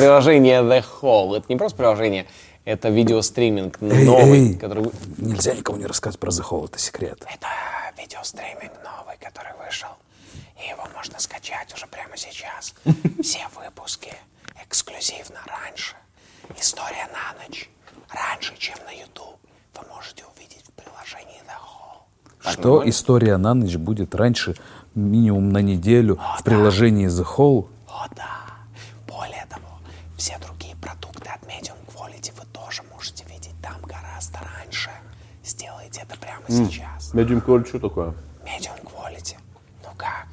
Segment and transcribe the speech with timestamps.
[0.00, 1.36] приложение The Hall.
[1.36, 2.26] Это не просто приложение,
[2.64, 4.54] это видеостриминг Эй, новый, эй.
[4.54, 4.90] который...
[5.18, 7.22] Нельзя никому не рассказывать про The Hole, это секрет.
[7.32, 7.48] Это
[8.00, 9.90] видеостриминг новый, который вышел.
[10.64, 12.74] И его можно скачать уже прямо сейчас.
[13.22, 14.12] Все выпуски
[14.66, 15.94] эксклюзивно раньше.
[16.58, 17.68] История на ночь.
[18.10, 19.38] Раньше, чем на YouTube.
[19.74, 22.42] Вы можете увидеть в приложении The Hall.
[22.42, 22.90] Так, Что нормально?
[22.90, 24.54] история на ночь будет раньше,
[24.94, 27.68] минимум на неделю, в приложении The Hole.
[27.88, 28.39] О, да.
[30.20, 34.90] Все другие продукты от Medium Quality вы тоже можете видеть там гораздо раньше.
[35.42, 37.14] Сделайте это прямо сейчас.
[37.14, 38.14] Medium Quality что такое?
[38.44, 39.38] Medium Quality.
[39.82, 40.26] Ну как?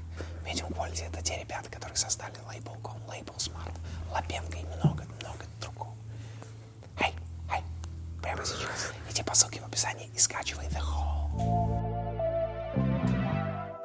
[0.46, 3.72] Medium Quality это те ребята, которые создали Label.com, Label Smart,
[4.12, 5.94] Лапенко и много-много другого.
[7.00, 7.14] Эй,
[7.54, 7.64] эй,
[8.22, 8.92] прямо сейчас.
[9.10, 11.30] Иди по ссылке в описании и скачивай The Hall.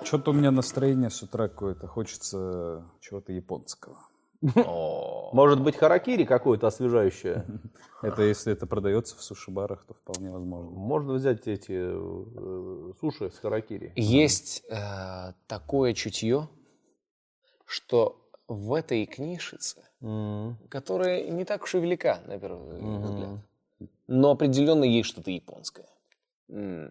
[0.04, 1.86] Что-то у меня настроение с утра какое-то.
[1.86, 3.98] Хочется чего-то японского.
[4.42, 7.46] Может быть, харакири какое-то освежающее?
[8.02, 10.70] Это если это продается в суши-барах, то вполне возможно.
[10.70, 13.92] Можно взять эти э, суши с харакири.
[13.94, 16.48] Есть э, такое чутье,
[17.64, 19.84] что в этой книжице,
[20.68, 23.38] которая не так уж и велика, на первый взгляд,
[24.08, 25.86] но определенно есть что-то японское.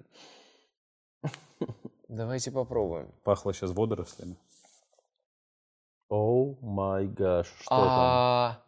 [2.07, 3.11] Давайте попробуем.
[3.23, 4.37] Пахло сейчас водорослями.
[6.11, 7.47] О май гаш.
[7.61, 8.59] Что А,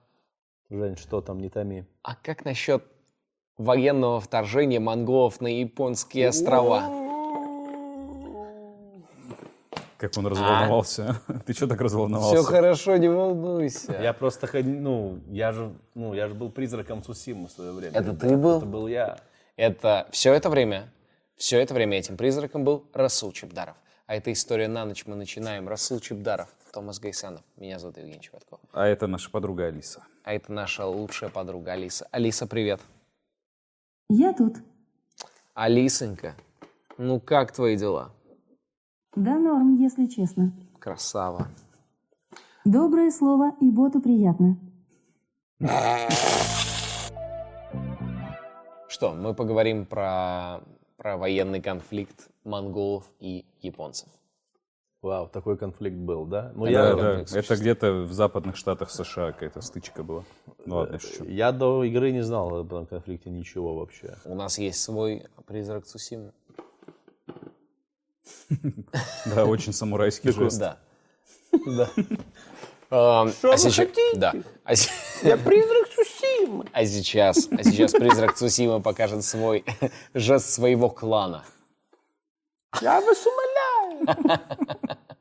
[0.69, 0.79] там?
[0.79, 1.83] Жень, что там, не томи.
[2.01, 2.83] а как насчет
[3.57, 6.83] военного вторжения монголов на японские острова?
[9.97, 11.21] Как он разволновался.
[11.45, 12.35] Ты что так разволновался?
[12.35, 13.93] Все хорошо, не волнуйся.
[14.01, 17.97] Я просто, ход- ну, я же, ну, я же был призраком Сусимы в свое время.
[17.97, 18.57] Это ты был?
[18.57, 19.17] Это был я.
[19.55, 20.91] Это все это время,
[21.37, 23.77] все это время этим призраком был Расул Чебдаров.
[24.05, 25.69] А это история на ночь мы начинаем.
[25.69, 27.43] Расул Чебдаров, Томас Гайсанов.
[27.55, 28.59] Меня зовут Евгений Чеботков.
[28.71, 30.03] А это наша подруга Алиса.
[30.23, 32.07] А это наша лучшая подруга Алиса.
[32.09, 32.81] Алиса, привет.
[34.09, 34.55] Я тут.
[35.53, 36.33] Алисонька,
[36.97, 38.11] ну как твои дела?
[39.15, 40.51] Да норм, если честно.
[40.79, 41.47] Красава.
[42.65, 44.57] Доброе слово и боту приятно.
[48.87, 50.61] Что, мы поговорим про,
[50.97, 54.09] про военный конфликт монголов и японцев.
[55.03, 56.53] Вау, такой конфликт был, да?
[56.55, 60.23] Ну, Да, я, да, это где-то в западных штатах США какая-то стычка была.
[60.65, 61.25] Ну ладно, шучу.
[61.25, 64.15] я до игры не знал об этом конфликте ничего вообще.
[64.23, 66.31] У нас есть свой призрак Цусимы.
[69.25, 70.57] Да, очень самурайский жест.
[70.59, 70.77] Да.
[71.65, 71.89] Да.
[72.89, 74.15] А вы сейчас- хотите?
[74.15, 74.33] Да.
[74.63, 74.73] А
[75.23, 76.65] Я призрак Сусимы!
[76.73, 79.65] А сейчас, а сейчас призрак Цусима покажет свой
[80.13, 81.43] жест своего клана.
[82.81, 83.52] Я вас умоляю!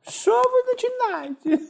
[0.08, 1.66] Что вы начинаете?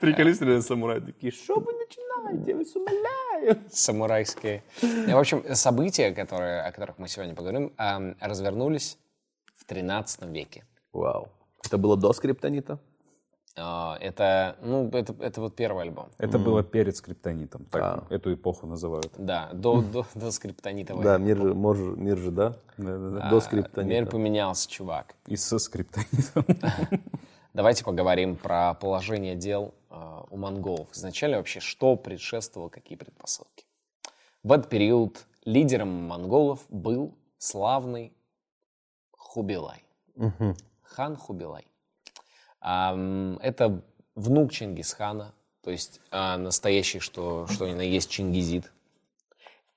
[0.00, 2.50] Приколистые самураи такие, что вы начинаете?
[2.50, 3.58] Я вас умоляю!
[3.70, 4.62] Самурайские.
[4.82, 8.98] В общем, события, которые, о которых мы сегодня поговорим, ам, развернулись
[9.54, 10.64] в 13 веке.
[10.92, 11.28] Вау.
[11.64, 12.78] Это было до скриптонита?
[13.60, 16.08] А, Это, ну, это, это вот первый альбом.
[16.18, 17.64] Это было перед скриптонитом.
[17.66, 18.14] Так А.
[18.14, 19.12] эту эпоху называют.
[19.18, 21.04] Да, до, до, до скриптонитовой.
[21.04, 22.56] Да, мир же, мож- мир же, да?
[22.76, 23.28] Да-да-да.
[23.28, 24.10] До Мир скриптонита.
[24.10, 25.14] поменялся, чувак.
[25.26, 26.44] И со скриптонитом.
[27.54, 30.88] Давайте поговорим про положение дел э, у монголов.
[30.92, 33.64] Изначально вообще, что предшествовало, какие предпосылки.
[34.44, 38.12] В этот период лидером монголов был славный
[39.16, 39.82] Хубилай.
[40.82, 41.66] Хан Хубилай.
[42.60, 43.80] Это
[44.14, 45.32] внук Чингисхана,
[45.62, 48.72] то есть а, настоящий, что, что ни на есть чингизид.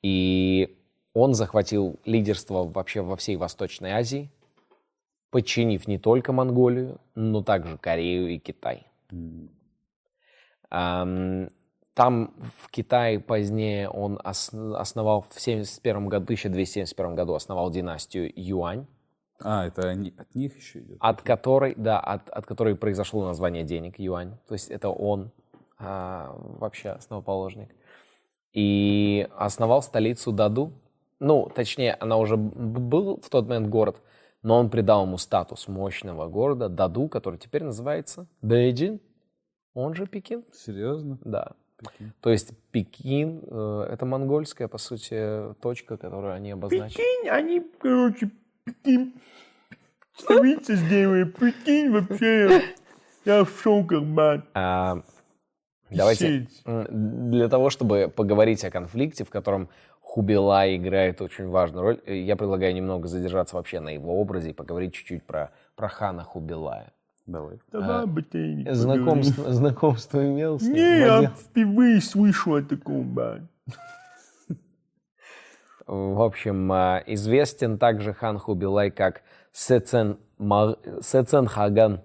[0.01, 0.77] И
[1.13, 4.31] он захватил лидерство вообще во всей Восточной Азии,
[5.29, 8.87] подчинив не только Монголию, но также Корею и Китай.
[10.69, 11.49] Ам,
[11.93, 18.87] Там в Китае позднее он ос- основал в 71 году, 1271 году основал династию Юань,
[19.43, 20.97] А, это они, от них еще идет?
[20.99, 24.38] от которой, да, от, от которой произошло название денег Юань.
[24.47, 25.32] То есть это он
[25.78, 27.70] а, вообще основоположник.
[28.53, 30.73] И основал столицу Даду.
[31.20, 34.02] Ну, точнее, она уже был в тот момент город,
[34.43, 38.99] но он придал ему статус мощного города Даду, который теперь называется Бейджин,
[39.73, 40.44] он же Пекин.
[40.53, 41.17] Серьезно?
[41.23, 41.53] Да.
[42.22, 46.97] То есть Пекин э, это монгольская, по сути, точка, которую они обозначили.
[46.97, 48.29] Прикинь, они, короче,
[48.63, 49.13] прикинь,
[50.17, 52.63] столица сделали, прикинь, вообще,
[53.25, 54.41] я в шоках, мать.
[54.53, 55.02] А,
[55.90, 59.69] давайте м, для того, чтобы поговорить о конфликте, в котором
[60.02, 64.53] Хубилай играет очень важную роль, э, я предлагаю немного задержаться вообще на его образе и
[64.53, 66.91] поговорить чуть-чуть про, про хана Хубилая.
[67.28, 67.59] Давай.
[67.72, 68.66] Давай, ботейник.
[68.67, 68.75] поговорим.
[68.75, 70.73] Знакомство, знакомство имел с ним?
[70.73, 73.43] Не, я впервые слышу о таком, бать.
[75.91, 81.99] В общем, э, известен также хан Хубилай как Сецен, Сецен Хаган,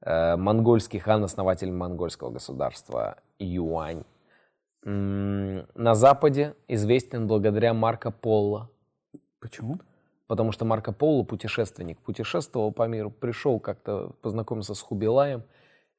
[0.00, 4.02] э, монгольский хан, основатель монгольского государства Юань.
[4.82, 8.70] На Западе известен благодаря Марко Поло,
[9.38, 9.78] Почему?
[10.26, 15.44] потому что Марко Поло путешественник, путешествовал по миру, пришел как-то познакомиться с Хубилаем,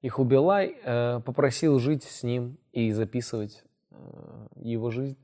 [0.02, 3.96] и Хубилай э, попросил жить с ним и записывать э,
[4.58, 5.18] его жизнь.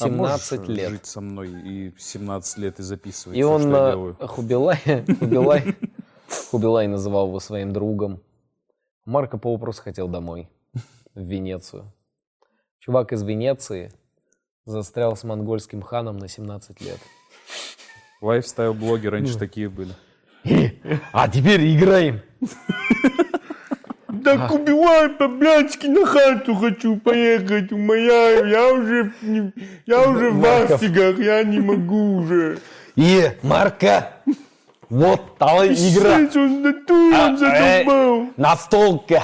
[0.00, 0.90] А можешь 17 лет.
[0.90, 4.16] жить со мной и 17 лет и записывать И всё, он что я делаю.
[4.20, 4.78] Хубилай,
[5.18, 5.76] Хубилай,
[6.50, 8.22] Хубилай называл его своим другом.
[9.04, 10.48] Марко Поло просто хотел домой,
[11.14, 11.92] в Венецию.
[12.80, 13.92] Чувак из Венеции
[14.64, 16.98] застрял с монгольским ханом на 17 лет.
[18.20, 19.94] Лайфстайл-блоги раньше такие были.
[21.12, 22.22] А теперь играем.
[24.26, 28.48] Так убивай по-блядски на хату хочу поехать, умоляю.
[28.48, 29.52] Я уже, не-
[29.86, 32.58] я уже в афигах, я не могу уже.
[32.96, 34.10] И, Марко,
[34.90, 36.16] вот давай игра.
[36.16, 38.26] Он натуре, он А, задолбал.
[38.36, 39.22] Настолка.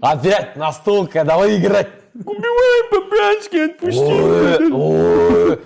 [0.00, 1.88] Опять настолка, давай играть.
[2.14, 4.72] Убивай по-блядски, отпусти.
[4.72, 5.58] Ой,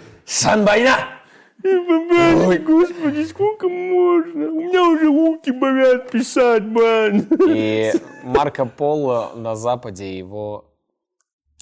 [1.86, 4.48] По-блядски, господи, сколько можно?
[4.50, 7.26] У меня уже руки болят писать, бан.
[7.48, 7.92] И
[8.22, 10.64] Марко Поло на Западе его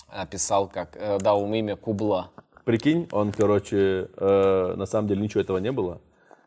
[0.09, 2.31] описал как, э, дал ему имя Кубла.
[2.65, 6.01] Прикинь, он, короче, э, на самом деле ничего этого не было.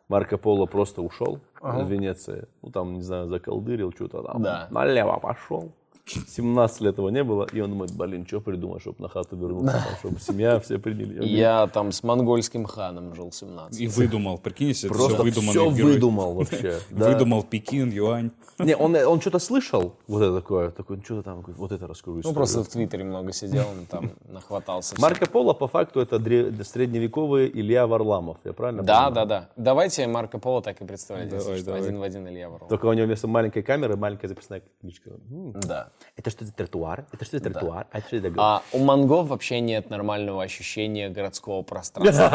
[0.08, 2.48] Марко Поло просто ушел из Венеции.
[2.62, 4.42] Ну, там, не знаю, заколдырил что-то там.
[4.42, 4.68] Да.
[4.72, 5.74] Налево пошел.
[6.10, 7.48] 17 лет этого не было.
[7.54, 11.26] И он думает, блин, что придумать, чтобы на хату вернуться, там, чтобы семья все приняли.
[11.26, 13.80] Я там с монгольским ханом жил 17.
[13.80, 15.94] И выдумал, прикинь, если это Просто все выдуманный все герой.
[15.94, 16.80] выдумал вообще.
[16.90, 17.10] Да.
[17.12, 18.32] Выдумал Пекин, Юань.
[18.60, 22.34] Не, он, он что-то слышал, вот это такое, такой, что-то там, вот это расскажу Ну,
[22.34, 25.00] просто в Твиттере много сидел, он там нахватался.
[25.00, 26.18] Марко Поло, по факту, это
[26.64, 29.50] средневековый Илья Варламов, я правильно Да, да, да.
[29.58, 32.70] Давайте Марко Поло так и представлять, если что, один в один Илья Ворлов.
[32.70, 35.12] Только у него вместо маленькой камеры маленькая записная книжка.
[35.28, 35.90] Да.
[36.16, 37.06] Это что за тротуар?
[37.12, 37.86] Это что за тротуар?
[37.92, 42.32] А это что за А у монгол вообще нет нормального ощущения городского пространства.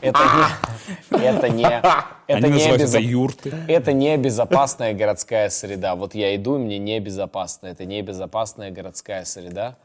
[0.02, 1.82] Это не...
[2.26, 2.60] Это не...
[2.68, 3.54] Это юрты.
[3.68, 5.94] Это не безопасная городская среда.
[5.94, 7.68] Вот я иду, и мне небезопасно.
[7.68, 9.76] Это не безопасная городская среда.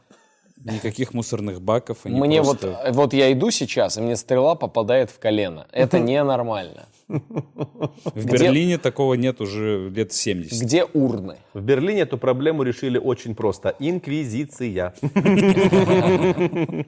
[0.64, 1.98] Никаких мусорных баков.
[2.04, 2.80] Они Мне просто...
[2.86, 5.66] вот, вот я иду сейчас, и мне стрела попадает в колено.
[5.70, 6.86] Это ненормально.
[7.08, 10.60] В Берлине такого нет уже лет 70.
[10.60, 11.36] Где урны?
[11.54, 13.76] В Берлине эту проблему решили очень просто.
[13.78, 14.94] Инквизиция.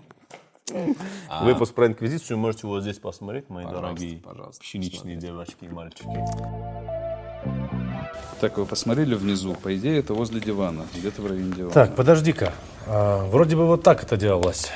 [1.42, 7.07] Выпуск про инквизицию можете вот здесь посмотреть, мои дорогие пожалуйста, пшеничные девочки и мальчики.
[8.40, 9.54] Так, вы посмотрели внизу?
[9.54, 10.86] По идее, это возле дивана.
[10.94, 11.72] Где-то в районе дивана.
[11.72, 12.52] Так, подожди-ка.
[12.86, 14.68] А, вроде бы вот так это делалось.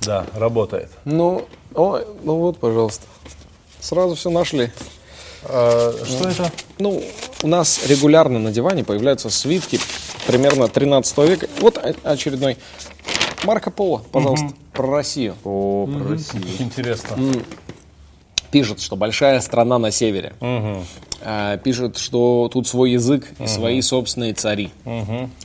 [0.00, 0.90] Да, работает.
[1.04, 3.06] Ну, ой, ну вот, пожалуйста.
[3.80, 4.70] Сразу все нашли.
[5.44, 6.52] А, что это?
[6.78, 7.02] Ну,
[7.42, 9.80] у нас регулярно на диване появляются свитки
[10.26, 11.48] примерно 13 века.
[11.60, 12.58] Вот о- очередной.
[13.44, 15.34] Марко Поло, пожалуйста, про Россию.
[15.44, 16.44] О, про Россию.
[16.58, 17.16] Интересно.
[18.50, 20.32] Пишет, что большая страна на севере.
[21.22, 24.70] А, Пишет, что тут свой язык и свои собственные цари.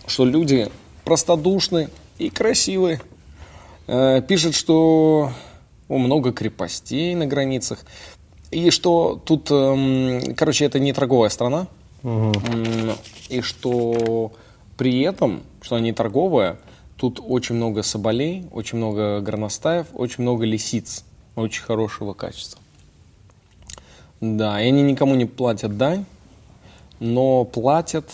[0.08, 0.70] Что люди
[1.06, 1.90] простодушны
[2.20, 3.02] и красивые.
[3.88, 5.32] Э, Пишет, что
[5.90, 7.80] о, много крепостей на границах.
[8.52, 11.68] И что тут, эм, короче, это не торговая страна.
[12.04, 12.32] М,
[13.30, 14.32] И что
[14.78, 16.58] при этом, что она не торговая,
[16.98, 21.04] тут очень много соболей, очень много горностаев, очень много лисиц
[21.36, 22.61] очень хорошего качества.
[24.22, 26.06] Да, и они никому не платят дань,
[27.00, 28.06] но платят,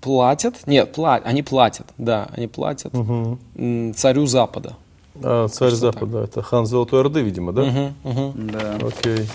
[0.00, 4.74] платят, нет, пла- они платят, да, они платят м, царю Запада.
[5.22, 7.92] А, царь Запада, это хан Золотой Орды, видимо, да?
[8.04, 8.76] Да.
[8.86, 9.26] Окей.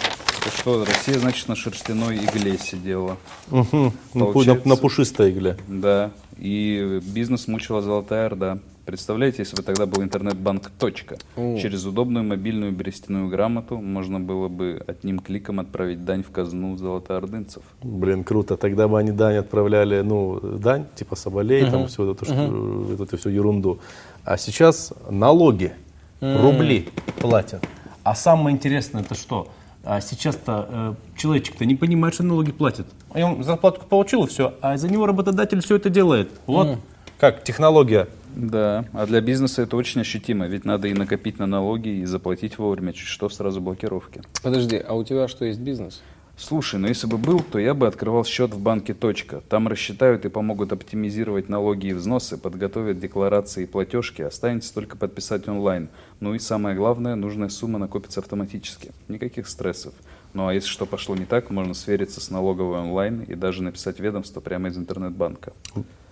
[0.43, 3.17] Так что, Россия, значит, на шерстяной игле сидела.
[3.49, 5.57] Пу- на, на пушистой игле.
[5.67, 6.11] Да.
[6.37, 8.57] И бизнес мучила Золотая Орда.
[8.95, 11.17] Представляете, если бы тогда был интернет-банк «Точка».
[11.37, 17.63] Через удобную мобильную берестяную грамоту можно было бы одним кликом отправить дань в казну золотоордынцев.
[17.81, 18.57] Блин, круто.
[18.57, 23.17] Тогда бы они дань отправляли, ну, дань, типа соболей, там всю эту, шту- вот эту
[23.17, 23.79] всю ерунду.
[24.25, 25.71] А сейчас налоги,
[26.19, 26.89] рубли
[27.21, 27.65] платят.
[28.03, 29.47] А самое интересное это что?
[29.85, 32.87] А сейчас-то э, человечек-то не понимает, что налоги платит.
[33.15, 36.29] И Он зарплату получил и все, а за него работодатель все это делает.
[36.45, 36.77] Вот
[37.19, 38.09] как технология.
[38.35, 42.57] Да, а для бизнеса это очень ощутимо, ведь надо и накопить на налоги, и заплатить
[42.57, 44.21] вовремя, чуть что сразу блокировки.
[44.43, 46.01] Подожди, а у тебя что, есть бизнес?
[46.37, 49.41] Слушай, ну если бы был, то я бы открывал счет в банке «Точка».
[49.47, 54.23] Там рассчитают и помогут оптимизировать налоги и взносы, подготовят декларации и платежки.
[54.23, 55.89] Останется только подписать онлайн.
[56.19, 58.91] Ну и самое главное, нужная сумма накопится автоматически.
[59.07, 59.93] Никаких стрессов.
[60.33, 63.99] Ну а если что пошло не так, можно свериться с налоговой онлайн и даже написать
[63.99, 65.53] ведомство прямо из интернет-банка.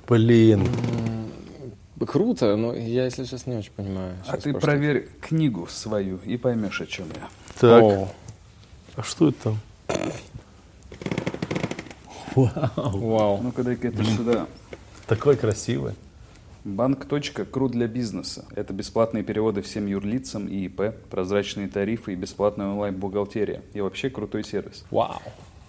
[0.07, 0.61] Блин.
[2.07, 4.15] Круто, но я, если честно, не очень понимаю.
[4.21, 7.27] А Сейчас ты просто- проверь книгу свою и поймешь, о чем я.
[7.59, 8.09] Так, О,
[8.95, 9.59] а что это там?
[12.35, 13.39] вау.
[13.41, 14.47] Ну-ка дай-ка это сюда.
[15.07, 15.93] Такой красивый.
[16.63, 17.07] Банк.
[17.51, 18.45] Кру для бизнеса.
[18.55, 23.61] Это бесплатные переводы всем юрлицам и ИП, прозрачные тарифы и бесплатная онлайн-бухгалтерия.
[23.73, 24.83] И вообще крутой сервис.
[24.91, 25.21] Вау.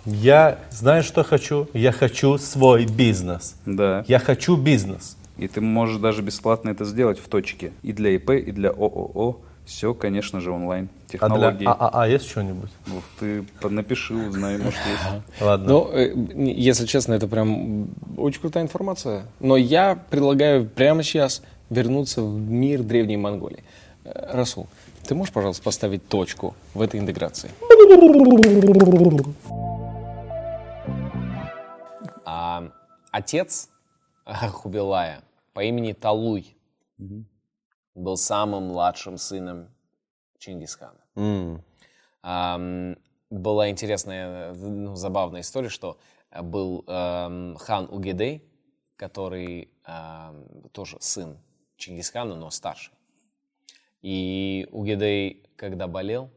[0.05, 1.69] Я, знаешь, что хочу?
[1.73, 3.57] Я хочу свой бизнес.
[3.67, 4.05] Да.
[4.09, 5.17] Я хочу бизнес.
[5.41, 7.73] И ты можешь даже бесплатно это сделать в точке.
[7.83, 9.39] И для ИП, и для ООО.
[9.65, 10.89] Все, конечно же, онлайн.
[11.09, 11.59] А Технологии.
[11.59, 12.71] для ААА есть что-нибудь?
[12.87, 15.23] Ну, ты напиши, узнай, может, есть.
[15.41, 15.67] Ладно.
[15.69, 19.25] Ну, э, не- если честно, это прям очень крутая информация.
[19.39, 23.65] Но я предлагаю прямо сейчас вернуться в мир Древней Монголии.
[24.05, 24.67] Э, Расул,
[25.07, 27.51] ты можешь, пожалуйста, поставить точку в этой интеграции?
[32.27, 32.69] А,
[33.11, 33.69] отец
[34.25, 36.57] Хубилая по имени Талуй
[37.95, 39.69] был самым младшим сыном
[40.39, 41.05] Чингисхана.
[41.17, 41.63] М.
[42.23, 42.97] Ам,
[43.31, 45.99] была интересная, ну, забавная история, что
[46.31, 48.45] э, был эм, хан Угедей,
[48.97, 51.39] который ам, тоже сын
[51.77, 52.95] Чингисхана, но старший.
[54.03, 56.31] И Угедей, когда болел,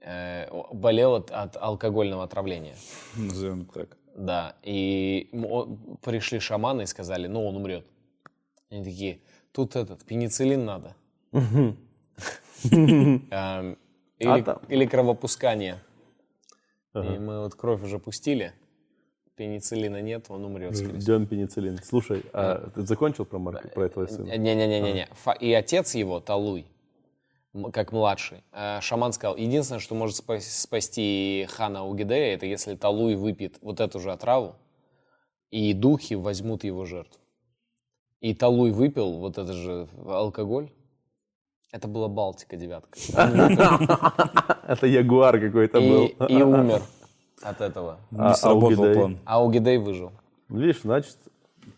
[0.00, 2.76] э, болел от, от алкогольного отравления.
[3.16, 3.96] Назовем так.
[4.14, 5.28] Да, и
[6.02, 7.86] пришли шаманы и сказали, ну, он умрет.
[8.70, 9.20] Они такие,
[9.52, 10.96] тут этот, пенициллин надо.
[14.18, 14.60] Или там?
[14.68, 15.82] или кровопускание.
[16.94, 18.54] И мы вот кровь уже пустили,
[19.36, 21.00] пенициллина нет, он умрет, скорее всего.
[21.00, 21.78] Ждем пенициллин.
[21.84, 24.36] Слушай, а ты закончил про, Марка, про этого сына?
[24.36, 25.08] Не-не-не-не.
[25.40, 26.64] И отец его, Талуй,
[27.72, 33.14] как младший, э, шаман сказал, единственное, что может спа- спасти хана Угидея, это если Талуй
[33.14, 34.54] выпьет вот эту же отраву,
[35.50, 37.20] и духи возьмут его жертву.
[38.20, 40.70] И Талуй выпил вот этот же алкоголь.
[41.72, 42.98] Это была Балтика девятка.
[44.66, 46.06] Это ягуар какой-то был.
[46.28, 46.82] И, умер
[47.42, 47.98] от этого.
[48.16, 49.18] А- Не сработал план.
[49.24, 50.12] А Угидей выжил.
[50.48, 51.18] Видишь, значит,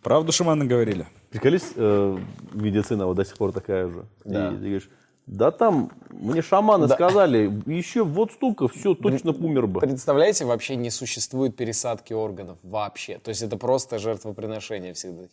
[0.03, 1.07] Правду шаманы говорили?
[1.31, 2.19] приколись, э,
[2.55, 4.05] медицина вот до сих пор такая же.
[4.25, 4.49] Да.
[4.49, 4.91] И ты говоришь,
[5.29, 9.81] да там, мне шаманы сказали, еще вот столько, все, точно умер бы.
[9.81, 13.19] Представляете, вообще не существует пересадки органов вообще.
[13.19, 15.25] То есть это просто жертвоприношение всегда.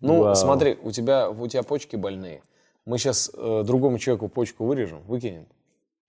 [0.00, 0.34] Ну, Вау.
[0.34, 2.42] смотри, у тебя, у тебя почки больные.
[2.84, 5.46] Мы сейчас другому человеку почку вырежем, выкинем.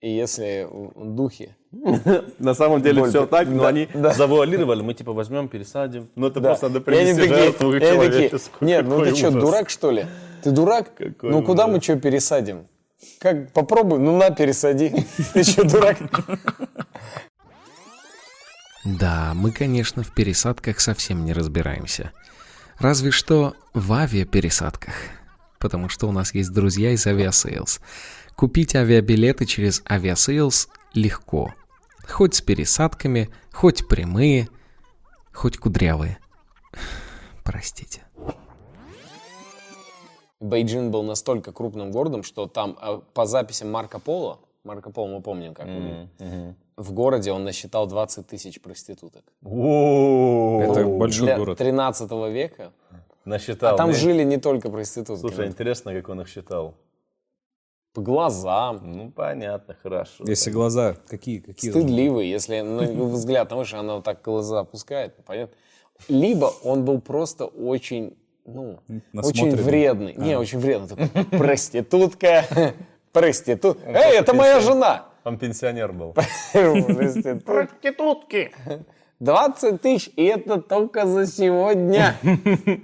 [0.00, 1.54] И если э, духи...
[2.38, 4.12] На самом деле все так, но Да, они да.
[4.12, 6.08] завуалировали, мы типа возьмем, пересадим.
[6.16, 6.50] Ну это Да.
[6.50, 8.68] просто надо принести жертву человеческую.
[8.68, 10.06] Нет, ну ты что, дурак что ли?
[10.42, 10.90] Ты дурак?
[11.22, 12.66] Ну куда мы что пересадим?
[13.18, 15.06] Как, попробуй, ну на, пересади.
[15.32, 15.98] Ты что, дурак?
[18.84, 22.12] Да, мы, конечно, в пересадках совсем не разбираемся.
[22.78, 24.94] Разве что в авиапересадках.
[25.58, 27.80] Потому что у нас есть друзья из Aviasales.
[28.36, 31.54] Купить авиабилеты через Aviasales легко.
[32.06, 34.48] Хоть с пересадками, хоть прямые,
[35.32, 36.18] хоть кудрявые.
[37.42, 38.04] Простите.
[40.48, 45.20] Бейджин был настолько крупным городом, что там э, по записям Марко Поло, Марко Поло мы
[45.20, 46.08] помним, как выглядит,
[46.76, 49.22] в городе он насчитал 20 тысяч проституток.
[49.42, 51.58] О, Это большой Для город.
[51.58, 52.72] 13 века.
[53.24, 53.74] Насчитал.
[53.74, 53.96] А там да?
[53.96, 55.20] жили не только проститутки.
[55.20, 56.74] Слушай, интересно, как он их считал.
[57.92, 58.80] По глазам.
[58.84, 60.24] Ну, понятно, хорошо.
[60.26, 61.38] Если глаза, какие?
[61.38, 65.56] какие Стыдливый, если ну, взгляд на выше, она вот так глаза опускает, понятно?
[66.08, 68.78] Либо он был просто очень, ну,
[69.14, 70.14] очень вредный.
[70.14, 70.88] Не, очень вредный.
[70.88, 72.44] Такой, проститутка,
[73.12, 73.78] проститут.
[73.84, 75.06] Эй, это моя жена!
[75.24, 76.12] Он пенсионер был.
[76.52, 78.52] Проститутки!
[79.18, 82.16] 20 тысяч, и это только за сегодня.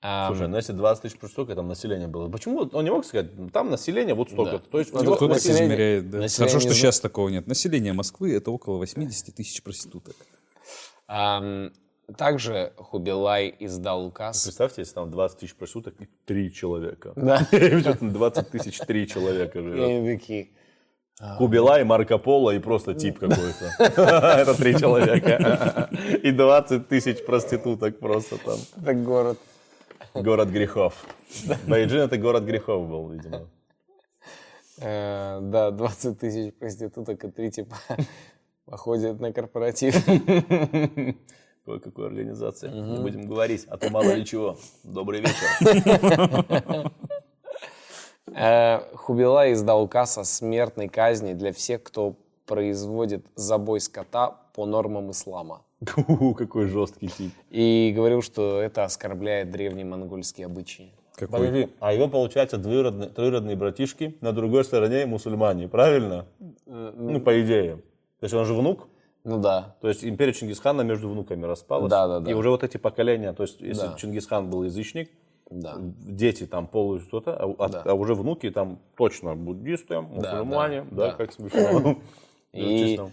[0.00, 2.28] А, Слушай, ну если 20 тысяч проституток, там население было.
[2.28, 4.70] Почему он не мог сказать, там население вот столько-то?
[4.70, 6.18] То есть Ну, Кто так измеряет, да?
[6.18, 7.48] население Хорошо, что сейчас такого нет.
[7.48, 10.14] Население Москвы это около 80 тысяч проституток.
[12.16, 14.42] Также Хубилай издал указ.
[14.42, 17.12] Представьте, если там 20 тысяч проституток и 3 человека.
[17.16, 17.46] Да.
[18.00, 19.88] 20 тысяч 3 человека И живет.
[19.88, 20.48] они такие,
[21.36, 23.74] Кубилай, Марко Поло и просто тип какой-то.
[23.78, 25.90] Это 3 человека.
[26.22, 28.58] И 20 тысяч проституток просто там.
[28.80, 29.38] это город.
[30.14, 30.94] Город грехов.
[31.66, 33.48] Бейджин это город грехов был, видимо.
[34.78, 37.76] Э, да, 20 тысяч проституток и три типа.
[38.64, 39.96] походит на корпоратив.
[41.68, 42.70] Ой, какой организации.
[42.70, 44.56] Не будем говорить, а то мало ли чего.
[44.84, 46.92] Добрый вечер.
[48.40, 52.14] Э, Хубилай издал указ о смертной казни для всех, кто
[52.46, 55.62] производит забой скота по нормам ислама.
[55.84, 57.32] Какой жесткий тип.
[57.48, 60.92] И говорил, что это оскорбляет древние монгольские обычаи.
[61.16, 61.38] Какой?
[61.38, 66.26] Подожди, а его, получается, двоюродные, троюродные братишки на другой стороне мусульмане, правильно?
[66.66, 67.76] Ну, по идее.
[68.20, 68.88] То есть он же внук,
[69.24, 69.76] Ну да.
[69.80, 71.90] то есть империя Чингисхана между внуками распалась.
[71.90, 72.30] Да, да, да.
[72.30, 73.94] И уже вот эти поколения, то есть если Да.
[73.98, 75.10] Чингисхан был язычник,
[75.50, 75.76] Да.
[75.78, 77.82] дети там полу что-то, а, а- Да.
[77.84, 81.12] а уже внуки там точно буддисты, мусульмане, да, да, да.
[81.14, 81.96] как смешно.
[82.52, 83.12] И- Чисто.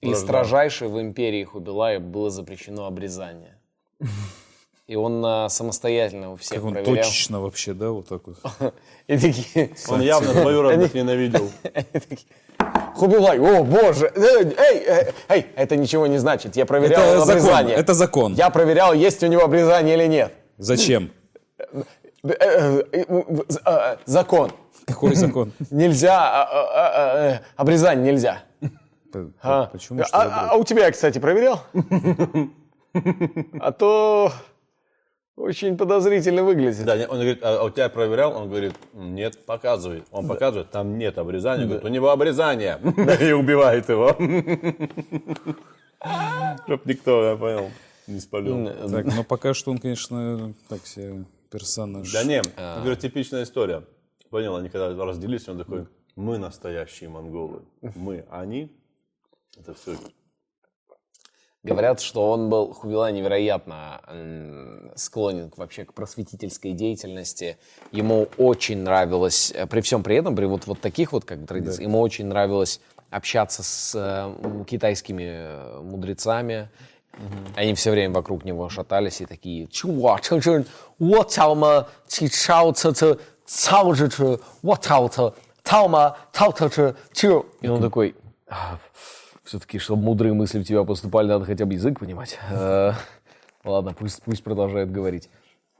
[0.00, 0.26] И Вражда.
[0.26, 3.56] строжайше в империи Хубилая было запрещено обрезание.
[4.86, 6.96] И он а, самостоятельно у всех Как он проверял.
[6.96, 8.36] точечно вообще, да, вот так вот.
[9.06, 11.48] И такие, Он явно двоюродных ненавидел.
[12.94, 14.20] Хубилай, о боже, э,
[14.56, 16.56] эй, эй, эй, это ничего не значит.
[16.56, 17.76] Я проверял Это закон, обрезание.
[17.76, 18.34] это закон.
[18.34, 20.32] Я проверял, есть у него обрезание или нет.
[20.58, 21.10] Зачем?
[21.58, 24.52] Э, э, Закон.
[24.86, 25.52] Какой закон?
[25.70, 28.42] Нельзя, а, а, а, обрезание нельзя.
[29.40, 30.02] Почему?
[30.12, 31.60] а у тебя, кстати, проверял?
[33.60, 34.30] А то
[35.36, 36.84] очень подозрительно выглядит.
[36.84, 38.36] Да, он говорит, а у тебя проверял?
[38.36, 40.04] Он говорит, нет, показывай.
[40.10, 41.62] Он показывает, там нет обрезания.
[41.62, 42.78] Он говорит, у него обрезание.
[43.20, 44.10] И убивает его.
[46.66, 47.70] Чтоб никто, я понял,
[48.06, 48.68] не спалил.
[48.90, 52.12] Так, но пока что он, конечно, так себе персонаж.
[52.12, 53.82] Да не, говорю, типичная история.
[54.30, 55.86] Понял, они когда разделились, он такой,
[56.16, 57.62] мы настоящие монголы.
[57.94, 58.70] Мы, они.
[59.56, 59.96] Это все.
[61.64, 64.00] Говорят, что он был, Хубилай, невероятно
[64.96, 67.56] склонен вообще к просветительской деятельности.
[67.90, 71.46] Ему очень нравилось, э, при всем при этом, при вот, вот таких вот как бы
[71.46, 72.80] традициях, ему очень нравилось
[73.10, 76.68] общаться с э, китайскими э, мудрецами.
[77.56, 80.66] Они все время вокруг него шатались и такие, чувак, это же
[80.98, 86.16] вот цао ма, чи чао ца ца, цао же че, вот цао ца, цао ма,
[86.32, 87.46] цао ца че, чу».
[87.62, 88.16] И он такой,
[89.44, 92.38] все-таки, чтобы мудрые мысли в тебя поступали, надо хотя бы язык понимать.
[92.50, 92.92] Э,
[93.64, 95.30] Ладно, пусть, пусть продолжает говорить.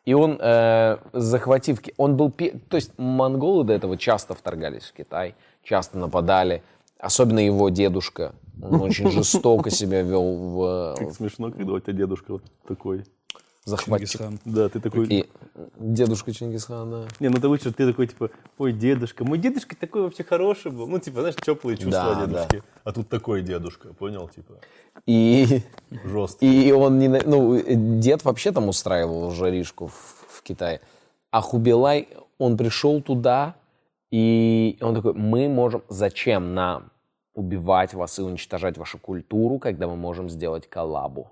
[0.04, 1.80] И он, э, захватив...
[1.96, 2.30] Он был...
[2.30, 6.62] То есть монголы до этого часто вторгались в Китай, часто нападали.
[6.98, 8.34] Особенно его дедушка.
[8.62, 13.04] Он очень жестоко себя вел в Как смешно, когда у тебя дедушка вот такой.
[13.64, 14.18] Захватчик.
[14.20, 14.38] Чингисхан.
[14.44, 15.06] Да, ты такой...
[15.06, 15.30] И
[15.78, 17.08] дедушка Чингисхана.
[17.20, 20.86] Не, ну ты лучше, ты такой, типа, ой, дедушка, мой дедушка такой вообще хороший был.
[20.86, 22.62] Ну, типа, знаешь, теплые чувства Да, о дедушке.
[22.84, 24.54] А тут такой дедушка, понял, типа,
[25.06, 25.62] И,
[26.04, 26.68] жесткий.
[26.68, 27.08] и он не...
[27.08, 27.60] на- Ну,
[28.00, 30.80] дед вообще там устраивал жаришку в, в Китае.
[31.30, 33.54] А Хубилай, он пришел туда,
[34.10, 35.82] и он такой, мы можем...
[35.88, 36.90] Зачем нам
[37.34, 41.30] убивать вас и уничтожать вашу культуру, когда мы можем сделать коллабу?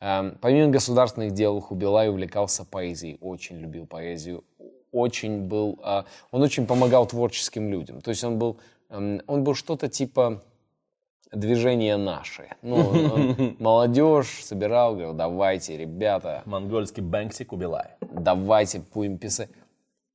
[0.00, 4.44] Эм, помимо государственных дел, Хубилай увлекался поэзией, очень любил поэзию,
[4.92, 5.78] очень был...
[5.82, 8.00] а, он очень помогал творческим людям.
[8.00, 8.58] То есть он был,
[8.88, 10.42] эм, он был что-то типа
[11.32, 12.48] движение наше.
[12.62, 17.90] Ну, он молодежь собирал, говорил, давайте, ребята, Монгольский Бэнкси Кубилай.
[18.00, 19.50] давайте будем писать.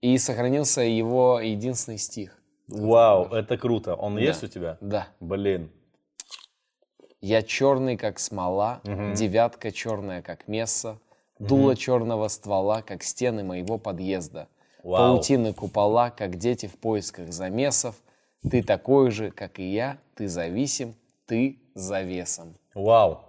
[0.01, 2.37] И сохранился его единственный стих.
[2.67, 3.93] Вау, это круто.
[3.95, 4.77] Он есть у тебя?
[4.81, 5.07] Да.
[5.19, 5.69] Блин.
[7.25, 10.99] Я черный, как смола, девятка черная, как месса,
[11.39, 14.47] дуло черного ствола, как стены моего подъезда.
[14.83, 15.15] Вау.
[15.15, 17.95] Паутины купола, как дети в поисках замесов.
[18.51, 20.93] Ты такой же, как и я, ты зависим,
[21.25, 22.53] ты завесом.
[22.75, 23.21] Вау.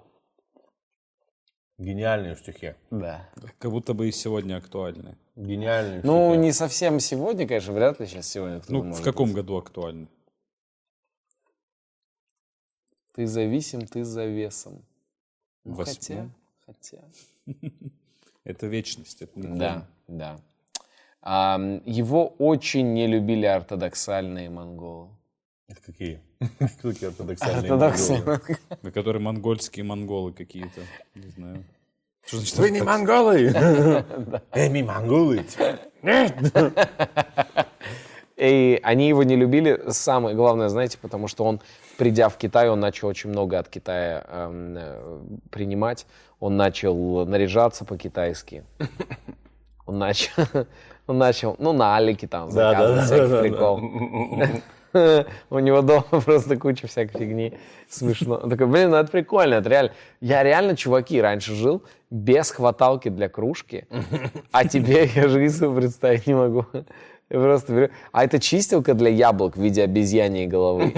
[1.78, 2.74] Гениальные стихи.
[2.90, 3.26] Да.
[3.58, 5.16] Как будто бы и сегодня актуальны.
[5.36, 6.40] Гениальные Ну, стихи.
[6.42, 9.36] не совсем сегодня, конечно, вряд ли сейчас сегодня Ну, в каком быть.
[9.36, 10.08] году актуальны?
[13.16, 14.82] Ты зависим, ты завесом.
[15.64, 16.28] Ну, хотя,
[16.66, 16.98] хотя.
[18.44, 20.38] Это вечность, это не Да, да.
[21.22, 25.08] Ам, его очень не любили ортодоксальные монголы.
[25.66, 26.20] Это какие?
[26.82, 28.24] Какие ортодоксальные Ортодоксальные.
[28.24, 28.58] монголы?
[28.82, 30.82] На которые монгольские монголы какие-то.
[31.14, 31.64] Не знаю.
[32.26, 33.46] Что значит Вы не монголы?
[34.54, 35.44] Эми монголы.
[38.36, 41.60] И они его не любили, самое главное, знаете, потому что он,
[41.96, 45.18] придя в Китай, он начал очень много от Китая эм, э,
[45.50, 46.06] принимать.
[46.40, 48.64] Он начал наряжаться по-китайски.
[49.86, 50.32] Он начал,
[51.06, 53.42] он начал, ну, на Алике там Да, да, заказывать да, всяких да, да.
[53.42, 53.80] прикол.
[55.50, 57.58] У него дома просто куча всякой фигни.
[57.88, 58.40] Смешно.
[58.42, 59.92] Он такой, блин, ну это прикольно, это реально.
[60.20, 63.86] Я реально, чуваки, раньше жил без хваталки для кружки,
[64.52, 66.66] а тебе я жизнь представить не могу.
[67.28, 70.92] Просто беру- А это чистилка для яблок в виде обезьяньей головы.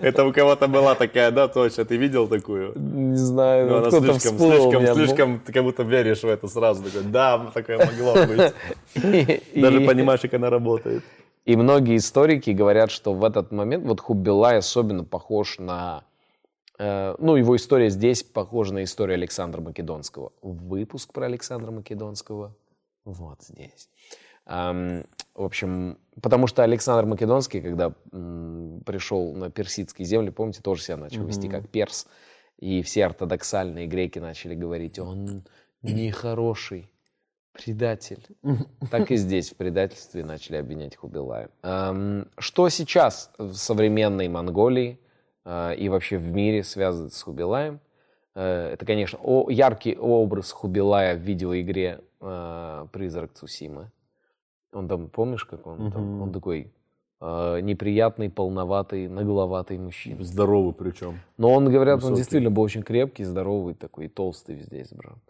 [0.00, 1.84] Это у кого-то была такая, да, точно.
[1.84, 2.72] Ты видел такую?
[2.76, 6.84] Не знаю, Ну, она кто-то слишком, слишком, слишком, ты как будто веришь в это сразу.
[6.84, 8.54] Такой, да, такое могло быть.
[9.54, 11.02] Даже понимаешь, как она работает.
[11.44, 16.04] И многие историки говорят, что в этот момент вот Хубилай особенно похож на...
[16.78, 20.30] э, ну, его история здесь похожа на историю Александра Македонского.
[20.42, 22.52] Выпуск про Александра Македонского
[23.12, 23.88] вот здесь.
[24.46, 31.24] В общем, потому что Александр Македонский, когда пришел на персидские земли, помните, тоже себя начал
[31.24, 32.06] вести как перс.
[32.58, 35.44] И все ортодоксальные греки начали говорить, он
[35.82, 36.90] нехороший,
[37.52, 38.26] предатель.
[38.90, 41.48] Так и здесь в предательстве начали обвинять Хубилая.
[42.38, 45.00] Что сейчас в современной Монголии
[45.44, 47.80] э, и вообще в мире связывается с Хубилаем?
[48.34, 49.18] Э, Это, конечно,
[49.48, 53.90] яркий образ Хубилая в видеоигре э, «Призрак Цусимы».
[54.72, 56.22] Он там, помнишь, как он там?
[56.22, 56.72] Он такой
[57.20, 60.22] э, неприятный, полноватый, нагловатый мужчина.
[60.22, 61.18] Здоровый причем.
[61.38, 62.16] Но он, говорят, он Высокий.
[62.16, 65.20] действительно был очень крепкий, здоровый такой, толстый везде изображен.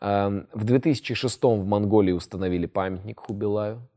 [0.00, 3.88] Эм, В 2006 в Монголии установили памятник Хубилаю.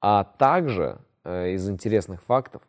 [0.00, 2.62] А также э, из интересных фактов,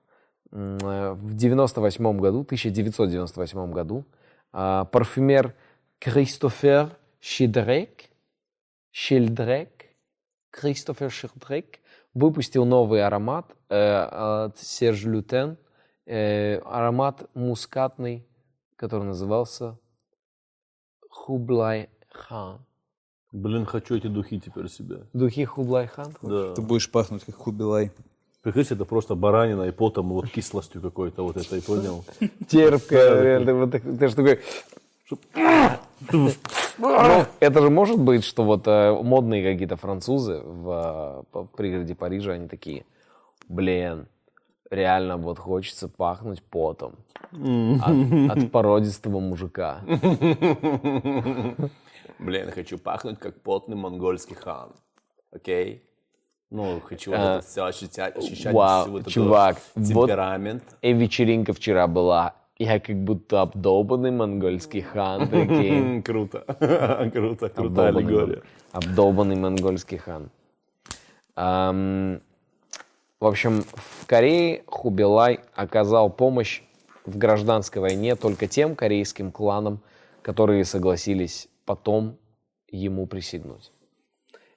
[0.52, 4.06] э, в 98 году, 1998 году,
[4.54, 5.54] а, парфюмер
[6.00, 8.06] Кристофер Шидрек,
[8.98, 9.88] Шильдрек,
[10.52, 11.80] Кристофер Шильдрек
[12.14, 15.58] выпустил новый аромат э, от Серж Лютен,
[16.06, 18.26] э, аромат мускатный,
[18.78, 19.78] который назывался
[21.10, 22.66] Хублай Хан.
[23.34, 25.02] Блин, хочу эти духи теперь себе.
[25.12, 26.16] Духи Хублай Хан?
[26.22, 26.54] Да.
[26.54, 27.92] Ты будешь пахнуть как Хубилай.
[28.44, 32.06] Прикрыть это просто баранина и потом вот кислостью какой-то вот этой, понял?
[32.48, 34.40] Терпкая, вот ты же такой...
[36.78, 41.96] Ну, это же может быть, что вот э, модные какие-то французы в, э, в пригороде
[41.96, 42.86] Парижа, они такие,
[43.48, 44.08] блин,
[44.70, 46.96] реально вот хочется пахнуть потом
[47.32, 49.82] от, от породистого мужика.
[52.20, 54.72] Блин, хочу пахнуть как потный монгольский хан.
[55.32, 55.84] Окей?
[56.50, 60.64] Ну, хочу вот А, это все ощущать, ощущать вау, всю вот эту чувак, вот- темперамент.
[60.82, 62.36] И вечеринка вчера была.
[62.58, 66.02] Я как будто обдолбанный монгольский хан, прикинь.
[66.06, 66.46] Круто.
[67.14, 68.42] Круто, крутая Обдолбанный аллегория.
[68.72, 70.30] Обдолбанный монгольский хан.
[71.36, 72.22] В
[73.20, 76.62] общем, в Корее Хубилай оказал помощь
[77.06, 79.82] в гражданской войне только тем корейским кланам,
[80.22, 82.18] которые согласились потом
[82.70, 83.72] ему присягнуть.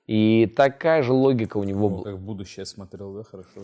[0.07, 2.05] И такая же логика у него была.
[2.05, 3.61] Как в будущее смотрел, да, хорошо.